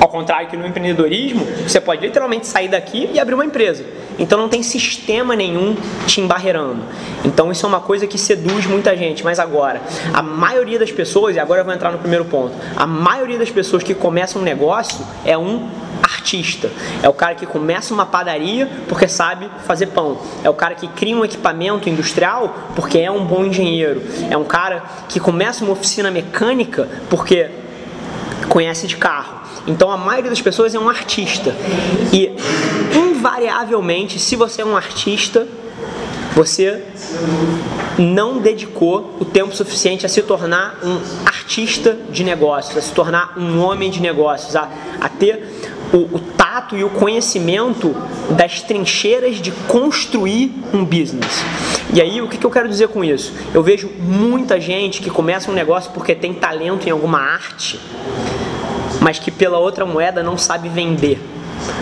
Ao 0.01 0.09
contrário 0.09 0.49
que 0.49 0.57
no 0.57 0.67
empreendedorismo, 0.67 1.47
você 1.67 1.81
pode 1.81 2.07
literalmente 2.07 2.47
sair 2.47 2.69
daqui 2.69 3.11
e 3.13 3.19
abrir 3.19 3.35
uma 3.35 3.45
empresa. 3.45 3.85
Então 4.19 4.39
não 4.39 4.49
tem 4.49 4.63
sistema 4.63 5.37
nenhum 5.37 5.77
te 6.07 6.21
embarreirando. 6.21 6.83
Então 7.25 7.53
isso 7.53 7.65
é 7.65 7.69
uma 7.69 7.81
coisa 7.81 8.07
que 8.07 8.19
seduz 8.19 8.67
muita 8.67 8.97
gente. 8.97 9.25
Mas 9.25 9.39
agora, 9.39 9.81
a 10.13 10.23
maioria 10.23 10.79
das 10.79 10.91
pessoas, 10.91 11.37
e 11.37 11.39
agora 11.39 11.61
eu 11.61 11.65
vou 11.65 11.75
entrar 11.75 11.93
no 11.93 11.99
primeiro 11.99 12.25
ponto, 12.25 12.55
a 12.77 12.87
maioria 12.87 13.39
das 13.39 13.51
pessoas 13.51 13.83
que 13.83 13.95
começam 13.95 14.41
um 14.41 14.45
negócio 14.45 15.05
é 15.25 15.37
um 15.37 15.69
artista. 16.03 16.71
É 17.03 17.09
o 17.09 17.13
cara 17.13 17.35
que 17.35 17.47
começa 17.47 17.93
uma 17.93 18.07
padaria 18.07 18.69
porque 18.89 19.07
sabe 19.07 19.49
fazer 19.67 19.87
pão. 19.87 20.19
É 20.43 20.51
o 20.51 20.55
cara 20.55 20.75
que 20.75 20.89
cria 20.89 21.17
um 21.17 21.25
equipamento 21.25 21.89
industrial 21.89 22.55
porque 22.75 22.99
é 22.99 23.11
um 23.11 23.25
bom 23.25 23.45
engenheiro. 23.45 24.03
É 24.31 24.37
um 24.37 24.45
cara 24.45 24.83
que 25.09 25.21
começa 25.21 25.65
uma 25.65 25.73
oficina 25.73 26.11
mecânica 26.11 26.89
porque 27.09 27.49
conhece 28.49 28.87
de 28.87 28.97
carro. 28.97 29.39
Então 29.67 29.91
a 29.91 29.97
maioria 29.97 30.31
das 30.31 30.41
pessoas 30.41 30.75
é 30.75 30.79
um 30.79 30.89
artista. 30.89 31.55
E 32.13 32.31
invariavelmente, 32.95 34.19
se 34.19 34.37
você 34.37 34.63
é 34.63 34.65
um 34.65 34.77
artista, 34.77 35.47
você 36.35 36.83
não 37.99 38.39
dedicou 38.39 39.17
o 39.21 39.25
tempo 39.25 39.55
suficiente 39.55 40.07
a 40.07 40.09
se 40.09 40.23
tornar 40.23 40.79
um 40.85 41.01
artista 41.27 41.97
de 42.11 42.23
negócios, 42.23 42.77
a 42.77 42.81
se 42.81 42.93
tornar 42.93 43.35
um 43.37 43.61
homem 43.61 43.91
de 43.91 44.01
negócios, 44.01 44.55
a, 44.55 44.69
a 45.01 45.09
ter 45.09 45.43
o, 45.93 45.97
o 45.97 46.21
tato 46.59 46.77
e 46.77 46.83
o 46.83 46.91
conhecimento 46.91 47.95
das 48.31 48.61
trincheiras 48.61 49.37
de 49.37 49.53
construir 49.69 50.53
um 50.75 50.85
business. 50.85 51.45
E 51.93 52.01
aí, 52.01 52.21
o 52.21 52.29
que, 52.29 52.37
que 52.37 52.45
eu 52.45 52.51
quero 52.51 52.69
dizer 52.69 52.89
com 52.89 53.05
isso? 53.05 53.33
Eu 53.55 53.63
vejo 53.63 53.89
muita 54.01 54.61
gente 54.61 55.01
que 55.01 55.09
começa 55.09 55.51
um 55.51 55.55
negócio 55.55 55.93
porque 55.93 56.15
tem 56.15 56.35
talento 56.35 56.87
em 56.87 56.91
alguma 56.91 57.21
arte, 57.21 57.81
mas 59.01 59.19
que 59.19 59.31
pela 59.31 59.59
outra 59.59 59.87
moeda 59.87 60.23
não 60.23 60.37
sabe 60.37 60.69
vender 60.69 61.21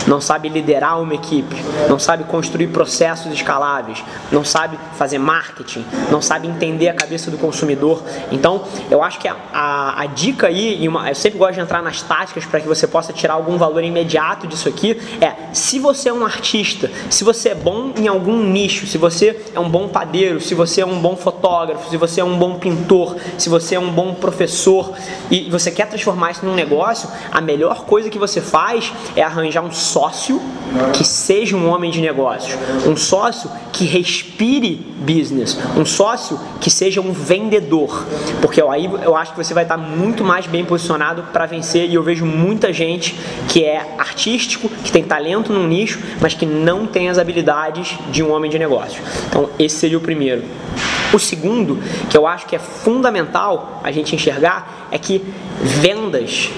não 0.07 0.21
sabe 0.21 0.49
liderar 0.49 1.01
uma 1.01 1.13
equipe, 1.13 1.55
não 1.89 1.99
sabe 1.99 2.23
construir 2.23 2.67
processos 2.67 3.31
escaláveis, 3.31 4.03
não 4.31 4.43
sabe 4.43 4.77
fazer 4.97 5.17
marketing, 5.17 5.85
não 6.11 6.21
sabe 6.21 6.47
entender 6.47 6.89
a 6.89 6.93
cabeça 6.93 7.29
do 7.29 7.37
consumidor. 7.37 8.03
Então, 8.31 8.63
eu 8.89 9.03
acho 9.03 9.19
que 9.19 9.27
a, 9.27 9.35
a, 9.53 10.01
a 10.01 10.05
dica 10.05 10.47
aí, 10.47 10.81
e 10.81 10.87
uma, 10.87 11.09
eu 11.09 11.15
sempre 11.15 11.37
gosto 11.37 11.55
de 11.55 11.59
entrar 11.59 11.81
nas 11.81 12.01
táticas 12.01 12.45
para 12.45 12.59
que 12.59 12.67
você 12.67 12.87
possa 12.87 13.11
tirar 13.11 13.33
algum 13.33 13.57
valor 13.57 13.83
imediato 13.83 14.47
disso 14.47 14.69
aqui, 14.69 14.99
é 15.21 15.33
se 15.53 15.79
você 15.79 16.09
é 16.09 16.13
um 16.13 16.25
artista, 16.25 16.89
se 17.09 17.23
você 17.23 17.49
é 17.49 17.55
bom 17.55 17.93
em 17.97 18.07
algum 18.07 18.43
nicho, 18.43 18.87
se 18.87 18.97
você 18.97 19.45
é 19.53 19.59
um 19.59 19.69
bom 19.69 19.87
padeiro, 19.87 20.39
se 20.39 20.53
você 20.53 20.81
é 20.81 20.85
um 20.85 20.99
bom 20.99 21.15
fotógrafo, 21.15 21.89
se 21.89 21.97
você 21.97 22.21
é 22.21 22.23
um 22.23 22.37
bom 22.37 22.57
pintor, 22.57 23.17
se 23.37 23.49
você 23.49 23.75
é 23.75 23.79
um 23.79 23.91
bom 23.91 24.13
professor 24.13 24.93
e 25.29 25.49
você 25.49 25.71
quer 25.71 25.87
transformar 25.87 26.31
isso 26.31 26.45
num 26.45 26.53
negócio, 26.53 27.09
a 27.31 27.41
melhor 27.41 27.85
coisa 27.85 28.09
que 28.09 28.19
você 28.19 28.41
faz 28.41 28.91
é 29.15 29.23
arranjar 29.23 29.63
um 29.63 29.71
sócio 29.77 30.41
que 30.93 31.05
seja 31.05 31.55
um 31.55 31.69
homem 31.69 31.89
de 31.89 32.01
negócios, 32.01 32.57
um 32.85 32.95
sócio 32.95 33.49
que 33.71 33.85
respire 33.85 34.75
business, 34.97 35.57
um 35.77 35.85
sócio 35.85 36.39
que 36.59 36.69
seja 36.69 36.99
um 36.99 37.13
vendedor, 37.13 38.05
porque 38.41 38.61
aí 38.61 38.85
eu 38.85 39.15
acho 39.15 39.31
que 39.31 39.37
você 39.37 39.53
vai 39.53 39.63
estar 39.63 39.77
muito 39.77 40.23
mais 40.23 40.45
bem 40.45 40.65
posicionado 40.65 41.23
para 41.31 41.45
vencer 41.45 41.89
e 41.89 41.93
eu 41.93 42.03
vejo 42.03 42.25
muita 42.25 42.73
gente 42.73 43.15
que 43.47 43.63
é 43.63 43.95
artístico, 43.97 44.67
que 44.83 44.91
tem 44.91 45.03
talento 45.03 45.53
num 45.53 45.67
nicho, 45.67 45.99
mas 46.19 46.33
que 46.33 46.45
não 46.45 46.85
tem 46.85 47.09
as 47.09 47.17
habilidades 47.17 47.97
de 48.11 48.21
um 48.21 48.31
homem 48.31 48.51
de 48.51 48.59
negócios. 48.59 49.01
Então 49.29 49.49
esse 49.57 49.77
seria 49.77 49.97
o 49.97 50.01
primeiro. 50.01 50.43
O 51.13 51.19
segundo, 51.19 51.79
que 52.09 52.17
eu 52.17 52.27
acho 52.27 52.45
que 52.45 52.55
é 52.55 52.59
fundamental 52.59 53.79
a 53.83 53.91
gente 53.91 54.13
enxergar, 54.13 54.87
é 54.91 54.97
que 54.97 55.23
vendas 55.61 56.51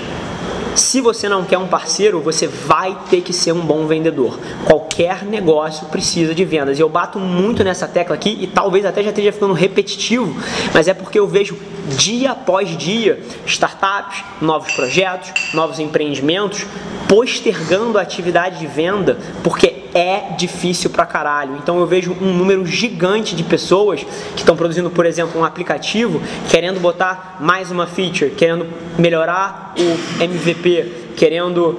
se 0.75 1.01
você 1.01 1.27
não 1.27 1.43
quer 1.43 1.57
um 1.57 1.67
parceiro, 1.67 2.21
você 2.21 2.47
vai 2.47 2.97
ter 3.09 3.21
que 3.21 3.33
ser 3.33 3.51
um 3.51 3.61
bom 3.61 3.87
vendedor. 3.87 4.39
Qualquer 4.65 5.23
negócio 5.23 5.87
precisa 5.87 6.33
de 6.33 6.45
vendas. 6.45 6.77
E 6.77 6.81
eu 6.81 6.89
bato 6.89 7.19
muito 7.19 7.63
nessa 7.63 7.87
tecla 7.87 8.15
aqui 8.15 8.37
e 8.41 8.47
talvez 8.47 8.85
até 8.85 9.03
já 9.03 9.09
esteja 9.09 9.31
ficando 9.31 9.53
repetitivo, 9.53 10.35
mas 10.73 10.87
é 10.87 10.93
porque 10.93 11.19
eu 11.19 11.27
vejo 11.27 11.57
dia 11.97 12.31
após 12.31 12.77
dia 12.77 13.21
startups, 13.45 14.23
novos 14.41 14.71
projetos, 14.73 15.53
novos 15.53 15.79
empreendimentos 15.79 16.65
postergando 17.07 17.97
a 17.97 18.01
atividade 18.01 18.59
de 18.59 18.67
venda 18.67 19.17
porque 19.43 19.78
é 19.93 20.35
difícil 20.37 20.89
pra 20.89 21.05
caralho. 21.05 21.57
Então 21.61 21.79
eu 21.79 21.87
vejo 21.87 22.15
um 22.21 22.33
número 22.33 22.65
gigante 22.65 23.35
de 23.35 23.43
pessoas 23.43 24.03
que 24.03 24.39
estão 24.39 24.55
produzindo, 24.55 24.89
por 24.89 25.05
exemplo, 25.05 25.39
um 25.39 25.45
aplicativo, 25.45 26.21
querendo 26.49 26.79
botar 26.79 27.37
mais 27.39 27.71
uma 27.71 27.87
feature, 27.87 28.31
querendo 28.31 28.67
melhorar 28.97 29.73
o 29.77 30.23
MVP, 30.23 31.13
querendo 31.15 31.77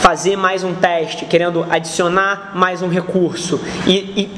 fazer 0.00 0.36
mais 0.36 0.64
um 0.64 0.74
teste, 0.74 1.24
querendo 1.26 1.66
adicionar 1.70 2.52
mais 2.54 2.82
um 2.82 2.88
recurso 2.88 3.60
e, 3.86 3.92
e 3.92 4.30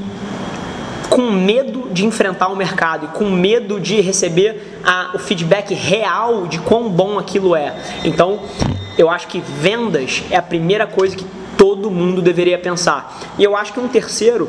com 1.09 1.31
medo 1.31 1.89
de 1.93 2.05
enfrentar 2.05 2.49
o 2.49 2.57
mercado 2.57 3.07
e 3.07 3.09
com 3.17 3.31
medo 3.31 3.79
de 3.79 4.01
receber 4.01 4.81
a, 4.85 5.13
o 5.15 5.19
feedback 5.19 5.73
real 5.73 6.47
de 6.47 6.59
quão 6.59 6.89
bom 6.89 7.19
aquilo 7.19 7.55
é. 7.55 7.75
Então, 8.05 8.41
eu 8.99 9.09
acho 9.09 9.29
que 9.29 9.41
vendas 9.41 10.25
é 10.31 10.37
a 10.37 10.43
primeira 10.43 10.87
coisa 10.87 11.17
que 11.17 11.25
todo 11.57 11.91
mundo 11.91 12.23
deveria 12.23 12.59
pensar. 12.59 13.21
E 13.39 13.45
eu 13.45 13.57
acho 13.57 13.73
que 13.73 13.81
um 13.81 13.89
terceiro 13.89 14.49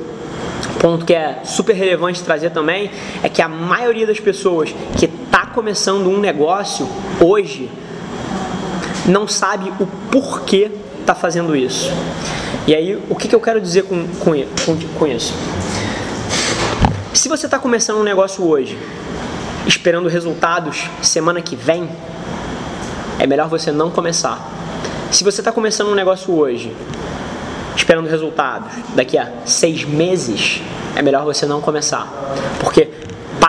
ponto 0.80 1.06
que 1.06 1.14
é 1.14 1.42
super 1.44 1.74
relevante 1.74 2.22
trazer 2.22 2.52
também 2.52 2.92
é 3.24 3.30
que 3.30 3.42
a 3.42 3.48
maioria 3.48 4.06
das 4.06 4.20
pessoas 4.20 4.74
que 4.98 5.06
está 5.06 5.46
começando 5.46 6.08
um 6.08 6.20
negócio 6.20 6.88
hoje 7.20 7.70
não 9.06 9.28
sabe 9.28 9.72
o 9.80 9.88
porquê 10.12 10.72
está 11.00 11.14
fazendo 11.14 11.56
isso. 11.56 11.92
E 12.68 12.74
aí, 12.74 13.00
o 13.10 13.16
que, 13.16 13.28
que 13.28 13.36
eu 13.36 13.40
quero 13.40 13.62
dizer 13.62 13.84
com, 13.84 14.08
com, 14.20 14.34
com 14.98 15.08
isso? 15.08 15.34
Se 17.14 17.30
você 17.30 17.46
está 17.46 17.60
começando 17.60 17.98
um 17.98 18.04
negócio 18.04 18.44
hoje, 18.44 18.78
esperando 19.68 20.08
resultados 20.10 20.90
semana 21.02 21.42
que 21.42 21.56
vem, 21.56 21.88
é 23.20 23.28
melhor 23.28 23.48
você 23.48 23.72
não 23.72 23.90
começar. 23.90 24.65
Se 25.12 25.24
você 25.24 25.42
está 25.42 25.52
começando 25.52 25.90
um 25.90 25.96
negócio 25.96 26.34
hoje, 26.34 26.76
esperando 27.76 28.08
resultados 28.08 28.70
daqui 28.96 29.18
a 29.18 29.32
seis 29.46 29.84
meses, 29.86 30.62
é 30.96 31.02
melhor 31.02 31.24
você 31.24 31.46
não 31.46 31.62
começar. 31.62 32.08
Porque 32.60 32.90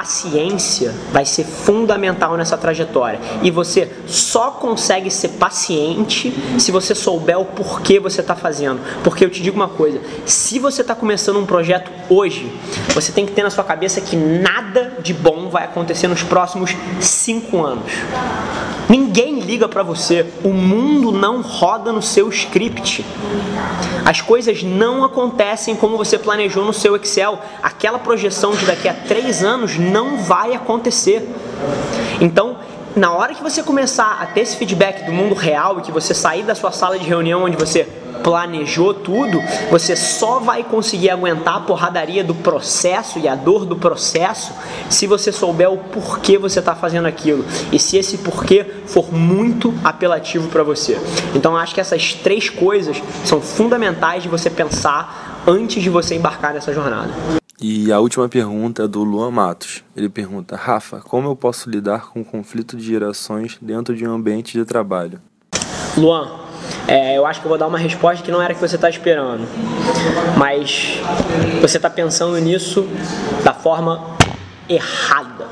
paciência 0.06 0.94
vai 1.12 1.24
ser 1.24 1.44
fundamental 1.44 2.36
nessa 2.36 2.56
trajetória. 2.56 3.18
E 3.42 3.50
você 3.50 3.90
só 4.06 4.52
consegue 4.52 5.10
ser 5.10 5.30
paciente 5.30 6.32
se 6.58 6.70
você 6.70 6.94
souber 6.94 7.38
o 7.38 7.44
porquê 7.44 7.98
você 7.98 8.20
está 8.20 8.36
fazendo. 8.36 8.80
Porque 9.02 9.24
eu 9.24 9.30
te 9.30 9.42
digo 9.42 9.56
uma 9.56 9.68
coisa: 9.68 10.00
se 10.24 10.58
você 10.58 10.82
está 10.82 10.94
começando 10.94 11.38
um 11.38 11.46
projeto 11.46 11.90
hoje, 12.08 12.50
você 12.94 13.10
tem 13.10 13.26
que 13.26 13.32
ter 13.32 13.42
na 13.42 13.50
sua 13.50 13.64
cabeça 13.64 14.00
que 14.00 14.14
nada 14.16 14.92
de 15.02 15.12
bom 15.12 15.48
vai 15.48 15.64
acontecer 15.64 16.06
nos 16.06 16.22
próximos 16.22 16.70
cinco 17.00 17.64
anos. 17.64 17.90
Ninguém 18.88 19.40
liga 19.40 19.68
para 19.68 19.82
você. 19.82 20.26
O 20.44 20.50
mundo 20.50 21.10
não 21.10 21.42
roda 21.42 21.92
no 21.92 22.00
seu 22.00 22.28
script. 22.28 23.04
As 24.04 24.20
coisas 24.20 24.62
não 24.62 25.02
acontecem 25.02 25.74
como 25.74 25.96
você 25.96 26.16
planejou 26.18 26.64
no 26.64 26.72
seu 26.72 26.94
Excel. 26.94 27.40
Aquela 27.62 27.98
projeção 27.98 28.52
de 28.52 28.64
daqui 28.64 28.88
a 28.88 28.94
três 28.94 29.42
anos 29.42 29.76
não 29.76 30.18
vai 30.18 30.54
acontecer. 30.54 31.28
Então, 32.20 32.58
na 32.94 33.12
hora 33.12 33.34
que 33.34 33.42
você 33.42 33.62
começar 33.62 34.18
a 34.20 34.26
ter 34.26 34.40
esse 34.40 34.56
feedback 34.56 35.04
do 35.04 35.12
mundo 35.12 35.34
real 35.34 35.78
e 35.78 35.82
que 35.82 35.92
você 35.92 36.14
sair 36.14 36.44
da 36.44 36.54
sua 36.54 36.70
sala 36.70 36.98
de 36.98 37.06
reunião 37.06 37.42
onde 37.42 37.56
você 37.56 37.86
planejou 38.26 38.92
tudo, 38.92 39.40
você 39.70 39.94
só 39.94 40.40
vai 40.40 40.64
conseguir 40.64 41.10
aguentar 41.10 41.58
a 41.58 41.60
porradaria 41.60 42.24
do 42.24 42.34
processo 42.34 43.20
e 43.20 43.28
a 43.28 43.36
dor 43.36 43.64
do 43.64 43.76
processo 43.76 44.52
se 44.90 45.06
você 45.06 45.30
souber 45.30 45.70
o 45.70 45.78
porquê 45.78 46.36
você 46.36 46.58
está 46.58 46.74
fazendo 46.74 47.06
aquilo 47.06 47.44
e 47.70 47.78
se 47.78 47.96
esse 47.96 48.18
porquê 48.18 48.66
for 48.86 49.14
muito 49.14 49.72
apelativo 49.84 50.48
para 50.48 50.64
você. 50.64 51.00
Então 51.36 51.56
acho 51.56 51.72
que 51.72 51.80
essas 51.80 52.14
três 52.14 52.50
coisas 52.50 53.00
são 53.24 53.40
fundamentais 53.40 54.24
de 54.24 54.28
você 54.28 54.50
pensar 54.50 55.44
antes 55.46 55.80
de 55.80 55.88
você 55.88 56.16
embarcar 56.16 56.52
nessa 56.52 56.72
jornada. 56.72 57.12
E 57.60 57.92
a 57.92 58.00
última 58.00 58.28
pergunta 58.28 58.82
é 58.82 58.88
do 58.88 59.04
Luan 59.04 59.30
Matos. 59.30 59.84
Ele 59.96 60.08
pergunta: 60.08 60.56
Rafa, 60.56 61.00
como 61.00 61.28
eu 61.28 61.36
posso 61.36 61.70
lidar 61.70 62.10
com 62.10 62.22
o 62.22 62.24
conflito 62.24 62.76
de 62.76 62.84
gerações 62.84 63.56
dentro 63.62 63.94
de 63.94 64.04
um 64.04 64.12
ambiente 64.12 64.58
de 64.58 64.64
trabalho? 64.64 65.20
Luan, 65.96 66.45
é, 66.86 67.16
eu 67.16 67.26
acho 67.26 67.40
que 67.40 67.46
eu 67.46 67.48
vou 67.48 67.58
dar 67.58 67.66
uma 67.66 67.78
resposta 67.78 68.24
que 68.24 68.30
não 68.30 68.40
era 68.40 68.54
que 68.54 68.60
você 68.60 68.76
está 68.76 68.88
esperando, 68.88 69.46
mas 70.36 71.00
você 71.60 71.78
está 71.78 71.90
pensando 71.90 72.38
nisso 72.38 72.88
da 73.44 73.52
forma 73.52 74.16
errada. 74.68 75.46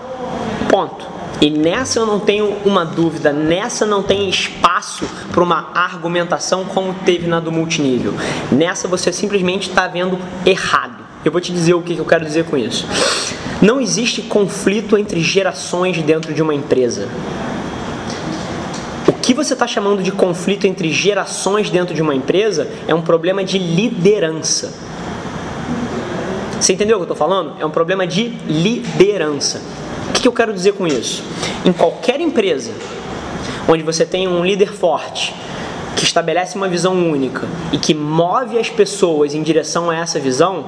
Ponto. 0.68 1.14
E 1.40 1.50
nessa 1.50 1.98
eu 1.98 2.06
não 2.06 2.20
tenho 2.20 2.56
uma 2.64 2.84
dúvida, 2.84 3.32
nessa 3.32 3.84
não 3.84 4.02
tem 4.02 4.28
espaço 4.28 5.04
para 5.32 5.42
uma 5.42 5.70
argumentação 5.74 6.64
como 6.64 6.94
teve 7.04 7.26
na 7.26 7.40
do 7.40 7.50
multinível. 7.50 8.14
Nessa 8.50 8.88
você 8.88 9.12
simplesmente 9.12 9.68
está 9.68 9.86
vendo 9.86 10.18
errado. 10.46 11.04
Eu 11.24 11.32
vou 11.32 11.40
te 11.40 11.52
dizer 11.52 11.74
o 11.74 11.82
que 11.82 11.96
eu 11.96 12.04
quero 12.04 12.24
dizer 12.24 12.44
com 12.44 12.56
isso. 12.56 12.86
Não 13.60 13.80
existe 13.80 14.22
conflito 14.22 14.96
entre 14.96 15.20
gerações 15.20 16.00
dentro 16.02 16.32
de 16.32 16.42
uma 16.42 16.54
empresa 16.54 17.08
que 19.24 19.32
você 19.32 19.54
está 19.54 19.66
chamando 19.66 20.02
de 20.02 20.12
conflito 20.12 20.66
entre 20.66 20.92
gerações 20.92 21.70
dentro 21.70 21.94
de 21.94 22.02
uma 22.02 22.14
empresa 22.14 22.68
é 22.86 22.94
um 22.94 23.00
problema 23.00 23.42
de 23.42 23.58
liderança. 23.58 24.74
Você 26.60 26.74
entendeu 26.74 26.98
o 26.98 27.00
que 27.00 27.10
eu 27.10 27.14
estou 27.14 27.16
falando? 27.16 27.54
É 27.58 27.64
um 27.64 27.70
problema 27.70 28.06
de 28.06 28.28
liderança. 28.46 29.62
O 30.10 30.12
que 30.12 30.28
eu 30.28 30.32
quero 30.32 30.52
dizer 30.52 30.74
com 30.74 30.86
isso? 30.86 31.24
Em 31.64 31.72
qualquer 31.72 32.20
empresa 32.20 32.72
onde 33.66 33.82
você 33.82 34.04
tem 34.04 34.28
um 34.28 34.44
líder 34.44 34.70
forte, 34.70 35.34
que 35.96 36.04
estabelece 36.04 36.54
uma 36.54 36.68
visão 36.68 36.92
única 36.92 37.48
e 37.72 37.78
que 37.78 37.94
move 37.94 38.58
as 38.58 38.68
pessoas 38.68 39.34
em 39.34 39.42
direção 39.42 39.88
a 39.88 39.96
essa 39.96 40.20
visão, 40.20 40.66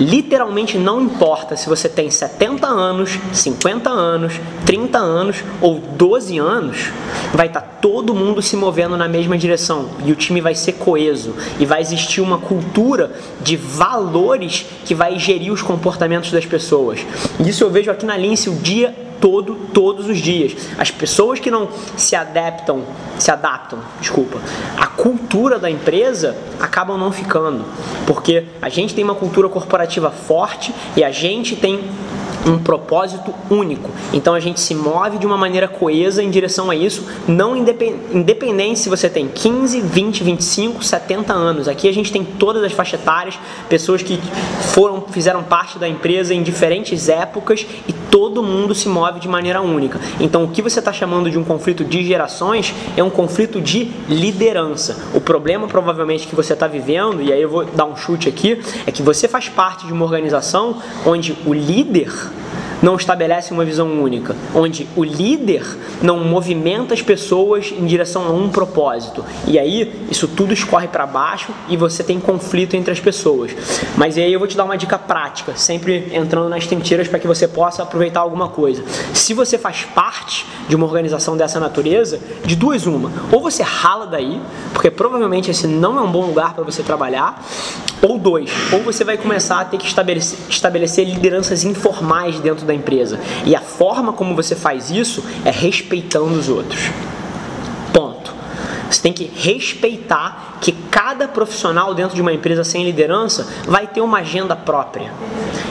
Literalmente 0.00 0.78
não 0.78 1.02
importa 1.02 1.56
se 1.56 1.68
você 1.68 1.86
tem 1.86 2.10
70 2.10 2.66
anos, 2.66 3.18
50 3.34 3.90
anos, 3.90 4.32
30 4.64 4.98
anos 4.98 5.44
ou 5.60 5.78
12 5.78 6.38
anos, 6.38 6.90
vai 7.34 7.48
estar 7.48 7.60
tá 7.60 7.68
todo 7.82 8.14
mundo 8.14 8.40
se 8.40 8.56
movendo 8.56 8.96
na 8.96 9.06
mesma 9.06 9.36
direção 9.36 9.90
e 10.04 10.10
o 10.10 10.16
time 10.16 10.40
vai 10.40 10.54
ser 10.54 10.72
coeso 10.72 11.34
e 11.58 11.66
vai 11.66 11.82
existir 11.82 12.22
uma 12.22 12.38
cultura 12.38 13.12
de 13.42 13.56
valores 13.56 14.64
que 14.86 14.94
vai 14.94 15.18
gerir 15.18 15.52
os 15.52 15.60
comportamentos 15.60 16.32
das 16.32 16.46
pessoas. 16.46 17.00
Isso 17.44 17.62
eu 17.62 17.70
vejo 17.70 17.90
aqui 17.90 18.06
na 18.06 18.16
Lince 18.16 18.48
o 18.48 18.54
dia 18.54 18.94
todo, 19.20 19.54
todos 19.72 20.08
os 20.08 20.18
dias. 20.18 20.56
As 20.78 20.90
pessoas 20.90 21.38
que 21.38 21.50
não 21.50 21.68
se 21.96 22.16
adaptam, 22.16 22.82
se 23.18 23.30
adaptam, 23.30 23.78
desculpa, 24.00 24.38
a 24.76 24.86
cultura 24.86 25.58
da 25.58 25.70
empresa 25.70 26.36
acabam 26.58 26.98
não 26.98 27.12
ficando, 27.12 27.64
porque 28.06 28.46
a 28.60 28.68
gente 28.68 28.94
tem 28.94 29.04
uma 29.04 29.14
cultura 29.14 29.48
corporativa 29.48 30.10
forte 30.10 30.74
e 30.96 31.04
a 31.04 31.10
gente 31.10 31.56
tem 31.56 31.84
um 32.46 32.58
propósito 32.58 33.34
único. 33.50 33.90
Então 34.12 34.34
a 34.34 34.40
gente 34.40 34.60
se 34.60 34.74
move 34.74 35.18
de 35.18 35.26
uma 35.26 35.36
maneira 35.36 35.68
coesa 35.68 36.22
em 36.22 36.30
direção 36.30 36.70
a 36.70 36.76
isso, 36.76 37.06
não 37.28 37.56
independente 37.56 38.78
se 38.78 38.88
você 38.88 39.08
tem 39.08 39.28
15, 39.28 39.80
20, 39.80 40.24
25, 40.24 40.84
70 40.84 41.32
anos. 41.32 41.68
Aqui 41.68 41.88
a 41.88 41.92
gente 41.92 42.12
tem 42.12 42.24
todas 42.24 42.62
as 42.62 42.72
faixas 42.72 43.00
etárias, 43.00 43.38
pessoas 43.68 44.02
que 44.02 44.18
foram 44.72 45.02
fizeram 45.10 45.42
parte 45.42 45.78
da 45.78 45.88
empresa 45.88 46.34
em 46.34 46.42
diferentes 46.42 47.08
épocas 47.08 47.66
e 47.88 47.92
todo 47.92 48.42
mundo 48.42 48.74
se 48.74 48.88
move 48.88 49.20
de 49.20 49.28
maneira 49.28 49.60
única. 49.60 50.00
Então 50.18 50.44
o 50.44 50.48
que 50.48 50.62
você 50.62 50.78
está 50.78 50.92
chamando 50.92 51.30
de 51.30 51.38
um 51.38 51.44
conflito 51.44 51.84
de 51.84 52.04
gerações 52.04 52.74
é 52.96 53.02
um 53.02 53.10
conflito 53.10 53.60
de 53.60 53.90
liderança. 54.08 54.96
O 55.14 55.20
problema 55.20 55.66
provavelmente 55.68 56.26
que 56.26 56.34
você 56.34 56.52
está 56.52 56.66
vivendo, 56.66 57.22
e 57.22 57.32
aí 57.32 57.40
eu 57.40 57.48
vou 57.48 57.64
dar 57.64 57.84
um 57.84 57.96
chute 57.96 58.28
aqui, 58.28 58.60
é 58.86 58.92
que 58.92 59.02
você 59.02 59.28
faz 59.28 59.48
parte 59.48 59.86
de 59.86 59.92
uma 59.92 60.04
organização 60.04 60.78
onde 61.04 61.36
o 61.46 61.52
líder 61.52 62.29
não 62.82 62.96
estabelece 62.96 63.52
uma 63.52 63.64
visão 63.64 63.88
única, 64.02 64.36
onde 64.54 64.88
o 64.96 65.04
líder 65.04 65.64
não 66.02 66.18
movimenta 66.24 66.94
as 66.94 67.02
pessoas 67.02 67.72
em 67.76 67.84
direção 67.86 68.26
a 68.26 68.30
um 68.30 68.48
propósito. 68.48 69.24
E 69.46 69.58
aí 69.58 69.92
isso 70.10 70.26
tudo 70.28 70.52
escorre 70.52 70.88
para 70.88 71.06
baixo 71.06 71.52
e 71.68 71.76
você 71.76 72.02
tem 72.02 72.18
conflito 72.18 72.74
entre 72.76 72.92
as 72.92 73.00
pessoas. 73.00 73.52
Mas 73.96 74.16
aí 74.16 74.32
eu 74.32 74.38
vou 74.38 74.48
te 74.48 74.56
dar 74.56 74.64
uma 74.64 74.76
dica 74.76 74.98
prática, 74.98 75.54
sempre 75.56 76.10
entrando 76.12 76.48
nas 76.48 76.66
trincheiras 76.66 77.08
para 77.08 77.18
que 77.18 77.26
você 77.26 77.46
possa 77.46 77.82
aproveitar 77.82 78.20
alguma 78.20 78.48
coisa. 78.48 78.82
Se 79.12 79.34
você 79.34 79.58
faz 79.58 79.84
parte 79.94 80.46
de 80.68 80.76
uma 80.76 80.86
organização 80.86 81.36
dessa 81.36 81.60
natureza, 81.60 82.20
de 82.44 82.56
duas 82.56 82.86
uma, 82.86 83.10
ou 83.30 83.40
você 83.40 83.62
rala 83.62 84.06
daí, 84.06 84.40
porque 84.72 84.90
provavelmente 84.90 85.50
esse 85.50 85.66
não 85.66 85.98
é 85.98 86.02
um 86.02 86.10
bom 86.10 86.24
lugar 86.24 86.54
para 86.54 86.64
você 86.64 86.82
trabalhar, 86.82 87.42
ou 88.02 88.18
dois, 88.18 88.50
ou 88.72 88.80
você 88.82 89.04
vai 89.04 89.18
começar 89.18 89.60
a 89.60 89.64
ter 89.64 89.76
que 89.76 89.86
estabelecer, 89.86 90.38
estabelecer 90.48 91.06
lideranças 91.06 91.64
informais 91.64 92.40
dentro 92.40 92.64
da 92.70 92.74
empresa. 92.74 93.20
E 93.44 93.54
a 93.54 93.60
forma 93.60 94.12
como 94.12 94.34
você 94.34 94.54
faz 94.54 94.90
isso 94.90 95.24
é 95.44 95.50
respeitando 95.50 96.38
os 96.38 96.48
outros. 96.48 96.90
Ponto. 97.92 98.32
Você 98.88 99.02
tem 99.02 99.12
que 99.12 99.24
respeitar 99.24 100.49
que 100.60 100.72
cada 100.72 101.26
profissional 101.26 101.94
dentro 101.94 102.14
de 102.14 102.20
uma 102.20 102.32
empresa 102.32 102.62
sem 102.62 102.84
liderança 102.84 103.48
vai 103.66 103.86
ter 103.86 104.00
uma 104.00 104.18
agenda 104.18 104.54
própria. 104.54 105.12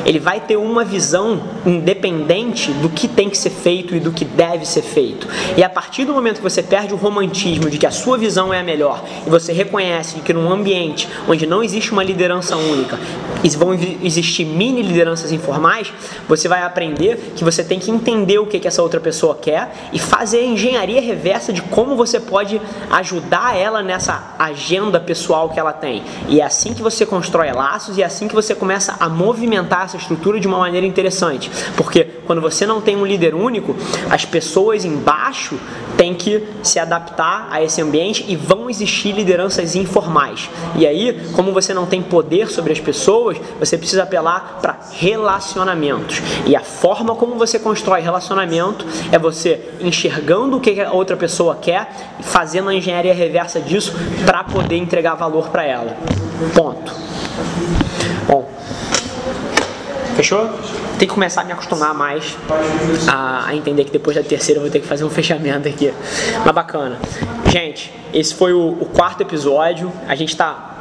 Ele 0.05 0.19
vai 0.19 0.39
ter 0.39 0.57
uma 0.57 0.83
visão 0.83 1.41
independente 1.65 2.71
do 2.73 2.89
que 2.89 3.07
tem 3.07 3.29
que 3.29 3.37
ser 3.37 3.51
feito 3.51 3.95
e 3.95 3.99
do 3.99 4.11
que 4.11 4.25
deve 4.25 4.65
ser 4.65 4.81
feito. 4.81 5.27
E 5.55 5.63
a 5.63 5.69
partir 5.69 6.05
do 6.05 6.13
momento 6.13 6.37
que 6.37 6.43
você 6.43 6.63
perde 6.63 6.93
o 6.93 6.97
romantismo 6.97 7.69
de 7.69 7.77
que 7.77 7.85
a 7.85 7.91
sua 7.91 8.17
visão 8.17 8.53
é 8.53 8.59
a 8.59 8.63
melhor 8.63 9.03
e 9.25 9.29
você 9.29 9.53
reconhece 9.53 10.19
que 10.21 10.33
num 10.33 10.51
ambiente 10.51 11.07
onde 11.27 11.45
não 11.45 11.63
existe 11.63 11.91
uma 11.91 12.03
liderança 12.03 12.55
única, 12.57 12.97
e 13.43 13.49
vão 13.49 13.73
existir 14.03 14.45
mini 14.45 14.81
lideranças 14.81 15.31
informais, 15.31 15.93
você 16.27 16.47
vai 16.47 16.63
aprender 16.63 17.33
que 17.35 17.43
você 17.43 17.63
tem 17.63 17.79
que 17.79 17.91
entender 17.91 18.37
o 18.39 18.45
que, 18.45 18.59
que 18.59 18.67
essa 18.67 18.81
outra 18.81 18.99
pessoa 18.99 19.35
quer 19.35 19.71
e 19.93 19.99
fazer 19.99 20.39
a 20.39 20.45
engenharia 20.45 21.01
reversa 21.01 21.53
de 21.53 21.61
como 21.61 21.95
você 21.95 22.19
pode 22.19 22.59
ajudar 22.89 23.55
ela 23.55 23.81
nessa 23.81 24.35
agenda 24.37 24.78
pessoal 24.99 25.49
que 25.49 25.59
ela 25.59 25.73
tem. 25.73 26.03
E 26.27 26.39
é 26.39 26.43
assim 26.43 26.73
que 26.73 26.81
você 26.81 27.05
constrói 27.05 27.51
laços 27.51 27.97
e 27.97 28.01
é 28.01 28.05
assim 28.05 28.27
que 28.27 28.35
você 28.35 28.55
começa 28.55 28.95
a 28.99 29.09
movimentar 29.09 29.85
essa 29.85 29.97
estrutura 29.97 30.39
de 30.39 30.47
uma 30.47 30.59
maneira 30.59 30.85
interessante. 30.85 31.51
Porque 31.75 32.05
quando 32.25 32.41
você 32.41 32.65
não 32.65 32.79
tem 32.79 32.95
um 32.95 33.05
líder 33.05 33.33
único, 33.33 33.75
as 34.09 34.23
pessoas 34.23 34.85
embaixo 34.85 35.59
têm 35.97 36.13
que 36.13 36.43
se 36.63 36.79
adaptar 36.79 37.47
a 37.51 37.61
esse 37.61 37.81
ambiente 37.81 38.23
e 38.27 38.35
vão 38.35 38.69
existir 38.69 39.11
lideranças 39.11 39.75
informais. 39.75 40.49
E 40.75 40.85
aí, 40.85 41.19
como 41.33 41.51
você 41.51 41.73
não 41.73 41.85
tem 41.85 42.01
poder 42.01 42.49
sobre 42.49 42.71
as 42.71 42.79
pessoas, 42.79 43.37
você 43.59 43.77
precisa 43.77 44.03
apelar 44.03 44.59
para 44.61 44.79
relacionamentos. 44.93 46.21
E 46.45 46.55
a 46.55 46.61
forma 46.61 47.15
como 47.15 47.35
você 47.35 47.59
constrói 47.59 48.01
relacionamento 48.01 48.85
é 49.11 49.17
você 49.17 49.59
enxergando 49.81 50.57
o 50.57 50.59
que 50.61 50.79
a 50.79 50.91
outra 50.91 51.17
pessoa 51.17 51.57
quer 51.59 51.91
fazendo 52.21 52.69
a 52.69 52.75
engenharia 52.75 53.13
reversa 53.13 53.59
disso 53.59 53.93
para 54.25 54.43
poder 54.43 54.68
entregar 54.77 55.15
valor 55.15 55.49
para 55.49 55.63
ela. 55.63 55.97
Ponto. 56.53 56.93
Bom, 58.27 58.47
fechou? 60.15 60.49
Tem 60.97 61.07
que 61.07 61.13
começar 61.13 61.41
a 61.41 61.43
me 61.45 61.53
acostumar 61.53 61.93
mais 61.93 62.37
a, 63.07 63.47
a, 63.47 63.55
entender 63.55 63.85
que 63.85 63.91
depois 63.91 64.15
da 64.15 64.23
terceira 64.23 64.59
eu 64.59 64.63
vou 64.63 64.71
ter 64.71 64.79
que 64.79 64.87
fazer 64.87 65.03
um 65.03 65.09
fechamento 65.11 65.67
aqui. 65.67 65.93
Mas 66.45 66.53
bacana. 66.53 66.99
Gente, 67.47 67.91
esse 68.13 68.35
foi 68.35 68.53
o, 68.53 68.77
o 68.79 68.85
quarto 68.85 69.21
episódio. 69.21 69.91
A 70.07 70.15
gente 70.15 70.29
está 70.29 70.75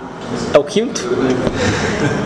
é 0.58 0.60
o 0.60 0.64
quinto? 0.64 1.08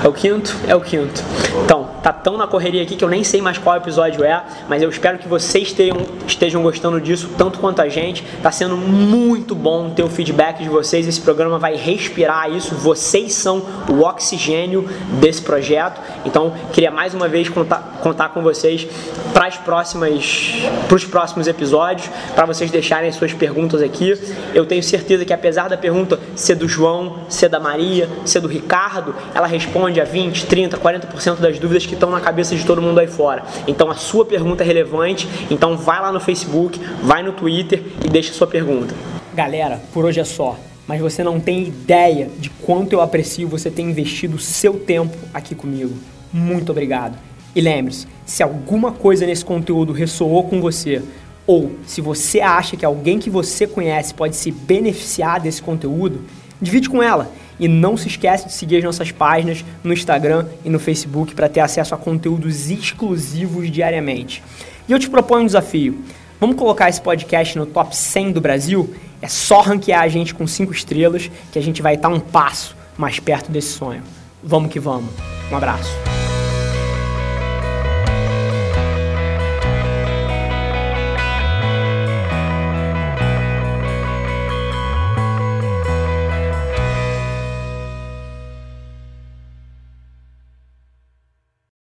É 0.02 0.08
o 0.08 0.12
quinto? 0.12 0.56
É 0.66 0.74
o 0.74 0.80
quinto. 0.80 1.22
Então, 1.64 1.88
tá 2.02 2.12
tão 2.12 2.36
na 2.36 2.46
correria 2.46 2.82
aqui 2.82 2.96
que 2.96 3.04
eu 3.04 3.08
nem 3.08 3.22
sei 3.22 3.42
mais 3.42 3.58
qual 3.58 3.76
episódio 3.76 4.24
é, 4.24 4.42
mas 4.68 4.82
eu 4.82 4.88
espero 4.88 5.18
que 5.18 5.28
vocês 5.28 5.68
estejam, 5.68 5.98
estejam 6.26 6.62
gostando 6.62 7.00
disso 7.00 7.30
tanto 7.36 7.58
quanto 7.58 7.82
a 7.82 7.88
gente. 7.88 8.24
Tá 8.42 8.50
sendo 8.50 8.76
muito 8.76 9.54
bom 9.54 9.90
ter 9.90 10.02
o 10.02 10.08
feedback 10.08 10.62
de 10.62 10.68
vocês. 10.68 11.06
Esse 11.06 11.20
programa 11.20 11.58
vai 11.58 11.76
respirar 11.76 12.50
isso. 12.50 12.74
Vocês 12.74 13.34
são 13.34 13.62
o 13.88 14.00
oxigênio 14.00 14.88
desse 15.20 15.42
projeto. 15.42 16.00
Então, 16.24 16.54
queria 16.72 16.90
mais 16.90 17.12
uma 17.12 17.28
vez 17.28 17.50
contar, 17.50 17.98
contar 18.02 18.30
com 18.30 18.42
vocês 18.42 18.86
para 19.34 19.46
as 19.46 19.58
próximas 19.58 20.62
para 20.88 20.96
os 20.96 21.04
próximos 21.04 21.46
episódios, 21.46 22.08
para 22.34 22.46
vocês 22.46 22.70
deixarem 22.70 23.12
suas 23.12 23.32
perguntas 23.32 23.82
aqui. 23.82 24.18
Eu 24.54 24.64
tenho 24.64 24.82
certeza 24.82 25.24
que 25.24 25.32
apesar 25.32 25.68
da 25.68 25.76
pergunta 25.76 26.18
ser 26.34 26.54
do 26.54 26.68
João, 26.68 27.20
ser 27.28 27.48
da 27.48 27.60
Maria, 27.60 28.08
ser 28.30 28.40
do 28.40 28.48
Ricardo, 28.48 29.14
ela 29.34 29.46
responde 29.46 30.00
a 30.00 30.04
20, 30.04 30.46
30, 30.46 30.78
40% 30.78 31.36
das 31.36 31.58
dúvidas 31.58 31.86
que 31.86 31.94
estão 31.94 32.10
na 32.10 32.20
cabeça 32.20 32.54
de 32.54 32.64
todo 32.64 32.82
mundo 32.82 33.00
aí 33.00 33.06
fora. 33.06 33.42
Então 33.66 33.90
a 33.90 33.94
sua 33.94 34.24
pergunta 34.24 34.62
é 34.62 34.66
relevante, 34.66 35.28
então 35.50 35.76
vai 35.76 36.00
lá 36.00 36.12
no 36.12 36.20
Facebook, 36.20 36.80
vai 37.02 37.22
no 37.22 37.32
Twitter 37.32 37.82
e 38.04 38.08
deixa 38.08 38.32
sua 38.32 38.46
pergunta. 38.46 38.94
Galera, 39.34 39.80
por 39.92 40.04
hoje 40.04 40.20
é 40.20 40.24
só 40.24 40.58
mas 40.86 41.00
você 41.00 41.22
não 41.22 41.40
tem 41.40 41.62
ideia 41.62 42.28
de 42.38 42.50
quanto 42.50 42.92
eu 42.92 43.00
aprecio 43.00 43.48
você 43.48 43.70
ter 43.70 43.82
investido 43.82 44.38
seu 44.38 44.74
tempo 44.74 45.16
aqui 45.32 45.54
comigo. 45.54 45.94
Muito 46.32 46.72
obrigado. 46.72 47.16
E 47.54 47.60
lembre-se, 47.60 48.06
se 48.24 48.42
alguma 48.42 48.92
coisa 48.92 49.26
nesse 49.26 49.44
conteúdo 49.44 49.92
ressoou 49.92 50.44
com 50.44 50.60
você, 50.60 51.02
ou 51.46 51.72
se 51.86 52.00
você 52.00 52.40
acha 52.40 52.76
que 52.76 52.84
alguém 52.84 53.18
que 53.18 53.28
você 53.28 53.66
conhece 53.66 54.14
pode 54.14 54.36
se 54.36 54.50
beneficiar 54.50 55.40
desse 55.40 55.60
conteúdo, 55.60 56.24
divide 56.62 56.88
com 56.88 57.02
ela. 57.02 57.30
E 57.60 57.68
não 57.68 57.96
se 57.96 58.08
esquece 58.08 58.46
de 58.46 58.52
seguir 58.52 58.78
as 58.78 58.84
nossas 58.84 59.12
páginas 59.12 59.64
no 59.84 59.92
Instagram 59.92 60.46
e 60.64 60.70
no 60.70 60.78
Facebook 60.78 61.34
para 61.34 61.48
ter 61.48 61.60
acesso 61.60 61.94
a 61.94 61.98
conteúdos 61.98 62.70
exclusivos 62.70 63.70
diariamente. 63.70 64.42
E 64.88 64.92
eu 64.92 64.98
te 64.98 65.10
proponho 65.10 65.42
um 65.42 65.46
desafio. 65.46 66.02
Vamos 66.40 66.56
colocar 66.56 66.88
esse 66.88 67.00
podcast 67.00 67.56
no 67.56 67.66
top 67.66 67.94
100 67.94 68.32
do 68.32 68.40
Brasil? 68.40 68.92
É 69.20 69.28
só 69.28 69.60
ranquear 69.60 70.02
a 70.02 70.08
gente 70.08 70.34
com 70.34 70.46
5 70.46 70.72
estrelas 70.72 71.30
que 71.52 71.58
a 71.58 71.62
gente 71.62 71.82
vai 71.82 71.94
estar 71.94 72.08
um 72.08 72.18
passo 72.18 72.74
mais 72.96 73.20
perto 73.20 73.52
desse 73.52 73.68
sonho. 73.68 74.02
Vamos 74.42 74.72
que 74.72 74.80
vamos. 74.80 75.10
Um 75.50 75.56
abraço. 75.56 76.21